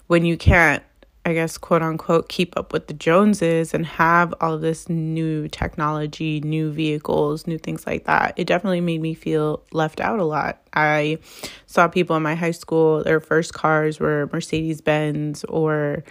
when 0.07 0.25
you 0.25 0.37
can't 0.37 0.85
I 1.27 1.33
guess, 1.33 1.57
quote 1.57 1.81
unquote, 1.81 2.29
keep 2.29 2.57
up 2.57 2.73
with 2.73 2.87
the 2.87 2.95
Joneses 2.95 3.73
and 3.73 3.87
have 3.87 4.35
all 4.41 4.59
this 4.59 4.91
new 4.91 5.49
technology, 5.49 6.41
new 6.41 6.71
vehicles, 6.71 7.47
new 7.47 7.57
things 7.57 7.87
like 7.87 8.05
that, 8.05 8.35
it 8.37 8.47
definitely 8.47 8.83
made 8.83 9.01
me 9.01 9.15
feel 9.15 9.63
left 9.73 10.01
out 10.01 10.19
a 10.19 10.25
lot. 10.25 10.61
I 10.75 11.19
saw 11.67 11.89
people 11.89 12.15
in 12.17 12.23
my 12.23 12.35
high 12.35 12.51
school, 12.51 13.03
their 13.03 13.21
first 13.21 13.55
cars 13.55 13.99
were 13.99 14.29
Mercedes 14.33 14.83
Benz 14.83 15.45
or 15.45 16.05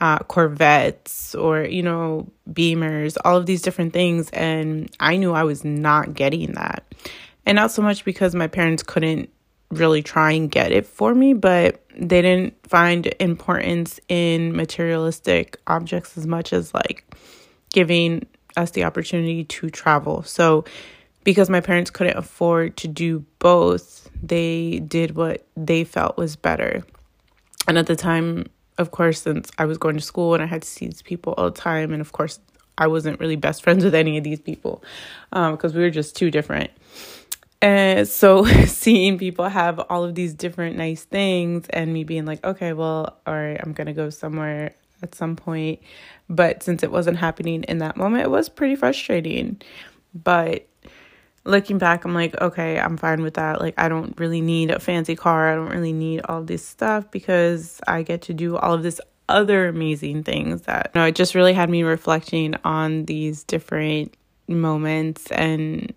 uh, 0.00 0.18
Corvettes 0.20 1.34
or, 1.34 1.62
you 1.62 1.82
know, 1.82 2.30
Beamers, 2.50 3.16
all 3.24 3.36
of 3.36 3.46
these 3.46 3.62
different 3.62 3.92
things. 3.92 4.30
And 4.30 4.94
I 5.00 5.16
knew 5.16 5.32
I 5.32 5.44
was 5.44 5.64
not 5.64 6.14
getting 6.14 6.52
that. 6.52 6.84
And 7.46 7.56
not 7.56 7.72
so 7.72 7.82
much 7.82 8.04
because 8.04 8.34
my 8.34 8.46
parents 8.46 8.84
couldn't 8.84 9.30
really 9.72 10.02
try 10.02 10.32
and 10.32 10.50
get 10.50 10.72
it 10.72 10.86
for 10.86 11.14
me, 11.14 11.32
but 11.32 11.82
they 11.96 12.22
didn't 12.22 12.54
find 12.66 13.06
importance 13.18 13.98
in 14.08 14.54
materialistic 14.54 15.58
objects 15.66 16.16
as 16.16 16.26
much 16.26 16.52
as 16.52 16.72
like 16.74 17.04
giving 17.72 18.26
us 18.56 18.70
the 18.72 18.84
opportunity 18.84 19.44
to 19.44 19.70
travel. 19.70 20.22
So, 20.22 20.64
because 21.24 21.48
my 21.48 21.60
parents 21.60 21.90
couldn't 21.90 22.16
afford 22.16 22.76
to 22.78 22.88
do 22.88 23.24
both, 23.38 24.10
they 24.22 24.80
did 24.80 25.14
what 25.14 25.46
they 25.56 25.84
felt 25.84 26.16
was 26.16 26.34
better. 26.34 26.82
And 27.68 27.78
at 27.78 27.86
the 27.86 27.94
time, 27.94 28.46
of 28.76 28.90
course, 28.90 29.22
since 29.22 29.50
I 29.56 29.66
was 29.66 29.78
going 29.78 29.96
to 29.96 30.02
school 30.02 30.34
and 30.34 30.42
I 30.42 30.46
had 30.46 30.62
to 30.62 30.68
see 30.68 30.86
these 30.86 31.02
people 31.02 31.34
all 31.36 31.50
the 31.50 31.58
time, 31.58 31.92
and 31.92 32.00
of 32.00 32.12
course, 32.12 32.40
I 32.76 32.88
wasn't 32.88 33.20
really 33.20 33.36
best 33.36 33.62
friends 33.62 33.84
with 33.84 33.94
any 33.94 34.18
of 34.18 34.24
these 34.24 34.40
people 34.40 34.82
because 35.30 35.72
um, 35.72 35.76
we 35.76 35.82
were 35.82 35.90
just 35.90 36.16
too 36.16 36.30
different. 36.30 36.70
And 37.62 38.08
so 38.08 38.44
seeing 38.66 39.16
people 39.16 39.48
have 39.48 39.78
all 39.88 40.04
of 40.04 40.14
these 40.14 40.34
different 40.34 40.76
nice 40.76 41.04
things 41.04 41.66
and 41.70 41.92
me 41.92 42.04
being 42.04 42.26
like, 42.26 42.44
okay, 42.44 42.72
well, 42.72 43.16
all 43.26 43.34
right, 43.34 43.58
I'm 43.62 43.72
going 43.72 43.86
to 43.86 43.92
go 43.92 44.10
somewhere 44.10 44.74
at 45.02 45.14
some 45.14 45.36
point. 45.36 45.80
But 46.28 46.62
since 46.62 46.82
it 46.82 46.90
wasn't 46.90 47.18
happening 47.18 47.62
in 47.64 47.78
that 47.78 47.96
moment, 47.96 48.24
it 48.24 48.30
was 48.30 48.48
pretty 48.48 48.74
frustrating. 48.74 49.62
But 50.12 50.66
looking 51.44 51.78
back, 51.78 52.04
I'm 52.04 52.14
like, 52.14 52.38
okay, 52.40 52.78
I'm 52.80 52.96
fine 52.96 53.22
with 53.22 53.34
that. 53.34 53.60
Like, 53.60 53.74
I 53.78 53.88
don't 53.88 54.18
really 54.18 54.40
need 54.40 54.70
a 54.70 54.80
fancy 54.80 55.14
car. 55.14 55.52
I 55.52 55.54
don't 55.54 55.70
really 55.70 55.92
need 55.92 56.22
all 56.28 56.42
this 56.42 56.66
stuff 56.66 57.10
because 57.10 57.80
I 57.86 58.02
get 58.02 58.22
to 58.22 58.34
do 58.34 58.56
all 58.56 58.74
of 58.74 58.82
this 58.82 59.00
other 59.28 59.68
amazing 59.68 60.24
things 60.24 60.62
that 60.62 60.90
you 60.94 61.00
know, 61.00 61.06
it 61.06 61.14
just 61.14 61.34
really 61.34 61.52
had 61.52 61.70
me 61.70 61.84
reflecting 61.84 62.54
on 62.64 63.04
these 63.04 63.44
different 63.44 64.16
moments 64.48 65.30
and 65.30 65.94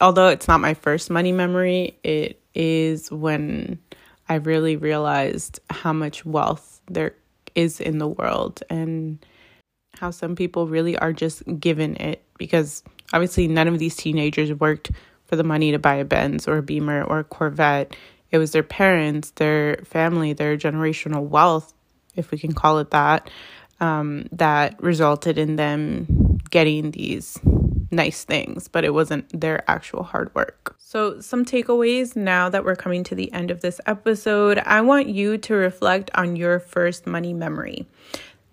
although 0.00 0.28
it's 0.28 0.48
not 0.48 0.60
my 0.60 0.74
first 0.74 1.10
money 1.10 1.32
memory, 1.32 1.98
it 2.02 2.40
is 2.54 3.10
when 3.10 3.78
I 4.28 4.36
really 4.36 4.76
realized 4.76 5.60
how 5.70 5.92
much 5.92 6.24
wealth 6.24 6.80
there 6.86 7.14
is 7.54 7.80
in 7.80 7.98
the 7.98 8.08
world 8.08 8.62
and 8.70 9.24
how 9.94 10.10
some 10.10 10.36
people 10.36 10.66
really 10.66 10.96
are 10.96 11.12
just 11.12 11.42
given 11.58 11.96
it 11.96 12.22
because 12.38 12.82
obviously 13.12 13.48
none 13.48 13.68
of 13.68 13.78
these 13.78 13.96
teenagers 13.96 14.52
worked 14.52 14.90
for 15.26 15.36
the 15.36 15.44
money 15.44 15.72
to 15.72 15.78
buy 15.78 15.96
a 15.96 16.04
Benz 16.04 16.48
or 16.48 16.58
a 16.58 16.62
Beamer 16.62 17.02
or 17.02 17.20
a 17.20 17.24
Corvette. 17.24 17.96
It 18.30 18.38
was 18.38 18.52
their 18.52 18.62
parents, 18.62 19.30
their 19.32 19.78
family, 19.84 20.32
their 20.32 20.56
generational 20.56 21.26
wealth, 21.26 21.74
if 22.16 22.30
we 22.30 22.38
can 22.38 22.52
call 22.52 22.78
it 22.78 22.92
that, 22.92 23.28
um, 23.80 24.26
that 24.32 24.80
resulted 24.82 25.38
in 25.38 25.56
them 25.56 26.38
getting 26.50 26.90
these 26.92 27.38
nice 27.90 28.24
things, 28.24 28.68
but 28.68 28.84
it 28.84 28.94
wasn't 28.94 29.40
their 29.40 29.68
actual 29.70 30.02
hard 30.02 30.34
work. 30.34 30.76
So, 30.78 31.20
some 31.20 31.44
takeaways 31.44 32.16
now 32.16 32.48
that 32.48 32.64
we're 32.64 32.76
coming 32.76 33.04
to 33.04 33.14
the 33.14 33.32
end 33.32 33.50
of 33.50 33.60
this 33.60 33.80
episode, 33.86 34.58
I 34.58 34.80
want 34.80 35.08
you 35.08 35.38
to 35.38 35.54
reflect 35.54 36.10
on 36.14 36.36
your 36.36 36.58
first 36.58 37.06
money 37.06 37.32
memory. 37.32 37.86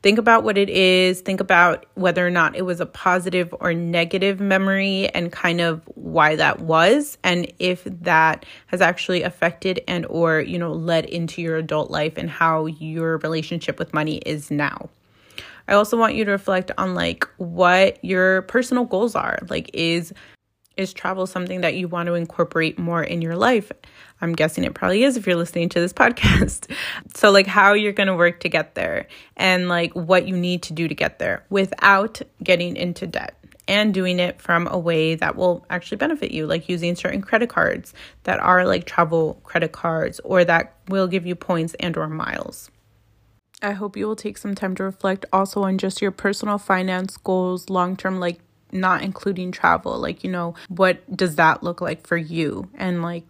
Think 0.03 0.19
about 0.19 0.43
what 0.43 0.57
it 0.57 0.69
is, 0.69 1.21
think 1.21 1.39
about 1.39 1.85
whether 1.95 2.25
or 2.25 2.29
not 2.29 2.55
it 2.55 2.61
was 2.61 2.79
a 2.79 2.85
positive 2.85 3.53
or 3.59 3.73
negative 3.73 4.39
memory 4.39 5.09
and 5.09 5.31
kind 5.31 5.59
of 5.59 5.81
why 5.95 6.35
that 6.35 6.61
was 6.61 7.17
and 7.23 7.51
if 7.57 7.83
that 7.85 8.45
has 8.67 8.79
actually 8.79 9.23
affected 9.23 9.81
and 9.87 10.05
or, 10.05 10.39
you 10.39 10.59
know, 10.59 10.71
led 10.71 11.05
into 11.05 11.41
your 11.41 11.57
adult 11.57 11.89
life 11.89 12.13
and 12.15 12.29
how 12.29 12.67
your 12.67 13.17
relationship 13.17 13.79
with 13.79 13.93
money 13.93 14.17
is 14.17 14.51
now. 14.51 14.87
I 15.67 15.73
also 15.73 15.97
want 15.97 16.15
you 16.15 16.25
to 16.25 16.31
reflect 16.31 16.71
on 16.77 16.95
like 16.95 17.27
what 17.37 18.03
your 18.03 18.43
personal 18.43 18.85
goals 18.85 19.15
are. 19.15 19.39
Like, 19.49 19.69
is 19.73 20.13
is 20.77 20.93
travel 20.93 21.25
something 21.25 21.61
that 21.61 21.73
you 21.73 21.87
want 21.87 22.05
to 22.05 22.13
incorporate 22.13 22.77
more 22.77 23.03
in 23.03 23.21
your 23.21 23.35
life? 23.35 23.71
I'm 24.21 24.33
guessing 24.33 24.63
it 24.63 24.75
probably 24.75 25.03
is 25.03 25.17
if 25.17 25.25
you're 25.25 25.35
listening 25.35 25.69
to 25.69 25.79
this 25.79 25.93
podcast. 26.01 26.71
So, 27.15 27.31
like, 27.31 27.47
how 27.47 27.73
you're 27.73 27.93
going 27.93 28.07
to 28.07 28.15
work 28.15 28.41
to 28.41 28.49
get 28.49 28.75
there 28.75 29.07
and 29.35 29.67
like 29.67 29.93
what 29.93 30.27
you 30.27 30.37
need 30.37 30.63
to 30.63 30.73
do 30.73 30.87
to 30.87 30.95
get 30.95 31.19
there 31.19 31.43
without 31.49 32.21
getting 32.43 32.75
into 32.75 33.07
debt 33.07 33.33
and 33.67 33.93
doing 33.93 34.19
it 34.19 34.41
from 34.41 34.67
a 34.67 34.77
way 34.77 35.15
that 35.15 35.35
will 35.35 35.65
actually 35.69 35.97
benefit 35.97 36.31
you, 36.31 36.47
like 36.47 36.69
using 36.69 36.95
certain 36.95 37.21
credit 37.21 37.49
cards 37.49 37.93
that 38.23 38.39
are 38.39 38.65
like 38.65 38.85
travel 38.85 39.39
credit 39.43 39.71
cards 39.73 40.21
or 40.23 40.45
that 40.45 40.75
will 40.87 41.07
give 41.07 41.25
you 41.25 41.35
points 41.35 41.73
and 41.79 41.97
or 41.97 42.07
miles. 42.07 42.71
I 43.61 43.71
hope 43.71 43.97
you 43.97 44.07
will 44.07 44.15
take 44.15 44.37
some 44.37 44.53
time 44.53 44.75
to 44.75 44.83
reflect 44.83 45.25
also 45.33 45.63
on 45.63 45.77
just 45.77 46.01
your 46.01 46.11
personal 46.11 46.57
finance 46.57 47.17
goals, 47.17 47.69
long 47.69 47.95
term, 47.95 48.19
like 48.19 48.39
not 48.71 49.01
including 49.01 49.51
travel. 49.51 49.97
Like, 49.97 50.23
you 50.23 50.31
know, 50.31 50.55
what 50.69 51.15
does 51.15 51.35
that 51.35 51.63
look 51.63 51.81
like 51.81 52.05
for 52.05 52.17
you? 52.17 52.69
And 52.75 53.01
like, 53.01 53.23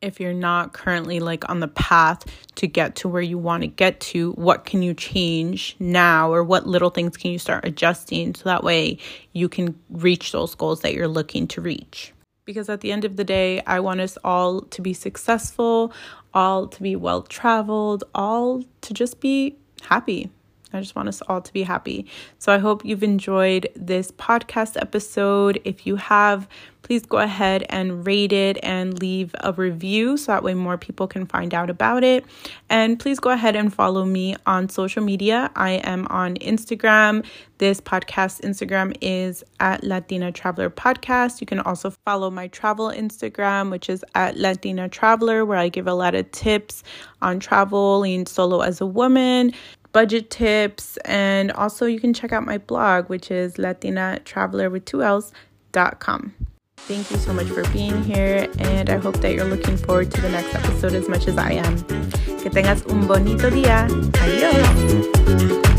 if 0.00 0.18
you're 0.18 0.34
not 0.34 0.72
currently 0.72 1.20
like 1.20 1.48
on 1.48 1.60
the 1.60 1.68
path 1.68 2.24
to 2.56 2.66
get 2.66 2.96
to 2.96 3.08
where 3.08 3.22
you 3.22 3.38
want 3.38 3.62
to 3.62 3.68
get 3.68 4.00
to, 4.00 4.32
what 4.32 4.64
can 4.64 4.82
you 4.82 4.94
change 4.94 5.76
now 5.78 6.32
or 6.32 6.42
what 6.42 6.66
little 6.66 6.90
things 6.90 7.16
can 7.16 7.30
you 7.30 7.38
start 7.38 7.64
adjusting 7.64 8.34
so 8.34 8.42
that 8.44 8.64
way 8.64 8.98
you 9.32 9.48
can 9.48 9.78
reach 9.90 10.32
those 10.32 10.56
goals 10.56 10.80
that 10.80 10.94
you're 10.94 11.06
looking 11.06 11.46
to 11.46 11.60
reach? 11.60 12.12
Because 12.44 12.68
at 12.68 12.80
the 12.80 12.90
end 12.90 13.04
of 13.04 13.16
the 13.16 13.24
day, 13.24 13.62
I 13.66 13.80
want 13.80 14.00
us 14.00 14.18
all 14.24 14.62
to 14.62 14.82
be 14.82 14.92
successful, 14.92 15.92
all 16.34 16.66
to 16.68 16.82
be 16.82 16.96
well 16.96 17.22
traveled, 17.22 18.04
all 18.14 18.64
to 18.80 18.94
just 18.94 19.20
be 19.20 19.56
happy. 19.82 20.30
I 20.72 20.80
just 20.80 20.96
want 20.96 21.08
us 21.08 21.22
all 21.22 21.40
to 21.40 21.52
be 21.52 21.62
happy. 21.62 22.06
So 22.38 22.52
I 22.52 22.58
hope 22.58 22.84
you've 22.84 23.02
enjoyed 23.02 23.68
this 23.74 24.10
podcast 24.10 24.80
episode. 24.80 25.60
If 25.64 25.86
you 25.86 25.96
have, 25.96 26.48
please 26.82 27.06
go 27.06 27.18
ahead 27.18 27.64
and 27.68 28.06
rate 28.06 28.32
it 28.32 28.58
and 28.62 28.98
leave 29.00 29.34
a 29.40 29.52
review 29.52 30.16
so 30.16 30.32
that 30.32 30.42
way 30.42 30.54
more 30.54 30.76
people 30.76 31.06
can 31.06 31.26
find 31.26 31.54
out 31.54 31.70
about 31.70 32.04
it. 32.04 32.24
And 32.68 32.98
please 32.98 33.18
go 33.20 33.30
ahead 33.30 33.56
and 33.56 33.72
follow 33.72 34.04
me 34.04 34.36
on 34.46 34.68
social 34.68 35.02
media. 35.02 35.50
I 35.56 35.72
am 35.84 36.06
on 36.08 36.34
Instagram. 36.36 37.24
This 37.58 37.80
podcast 37.80 38.40
Instagram 38.40 38.96
is 39.00 39.44
at 39.60 39.84
Latina 39.84 40.32
Traveler 40.32 40.68
Podcast. 40.68 41.40
You 41.40 41.46
can 41.46 41.60
also 41.60 41.90
follow 42.04 42.30
my 42.30 42.48
travel 42.48 42.88
Instagram, 42.88 43.70
which 43.70 43.88
is 43.88 44.04
at 44.14 44.36
Latina 44.36 44.88
Traveler, 44.88 45.44
where 45.44 45.58
I 45.58 45.68
give 45.68 45.86
a 45.86 45.94
lot 45.94 46.14
of 46.14 46.30
tips 46.32 46.82
on 47.20 47.38
traveling 47.38 48.26
solo 48.26 48.60
as 48.60 48.80
a 48.80 48.86
woman 48.86 49.52
budget 49.92 50.30
tips, 50.30 50.96
and 51.04 51.52
also 51.52 51.86
you 51.86 52.00
can 52.00 52.12
check 52.12 52.32
out 52.32 52.44
my 52.44 52.58
blog, 52.58 53.08
which 53.08 53.30
is 53.30 53.58
Latina 53.58 54.18
Traveler 54.24 54.70
with 54.70 54.84
two 54.84 55.02
L's 55.02 55.32
dot 55.72 56.00
com. 56.00 56.34
Thank 56.78 57.10
you 57.10 57.16
so 57.18 57.32
much 57.32 57.46
for 57.46 57.62
being 57.68 58.02
here, 58.02 58.48
and 58.58 58.90
I 58.90 58.96
hope 58.96 59.18
that 59.18 59.34
you're 59.34 59.44
looking 59.44 59.76
forward 59.76 60.10
to 60.10 60.20
the 60.20 60.30
next 60.30 60.54
episode 60.54 60.94
as 60.94 61.08
much 61.08 61.28
as 61.28 61.38
I 61.38 61.52
am. 61.52 61.78
Que 62.40 62.50
tengas 62.50 62.84
un 62.90 63.06
bonito 63.06 63.50
día. 63.50 63.86
Adiós. 64.14 65.71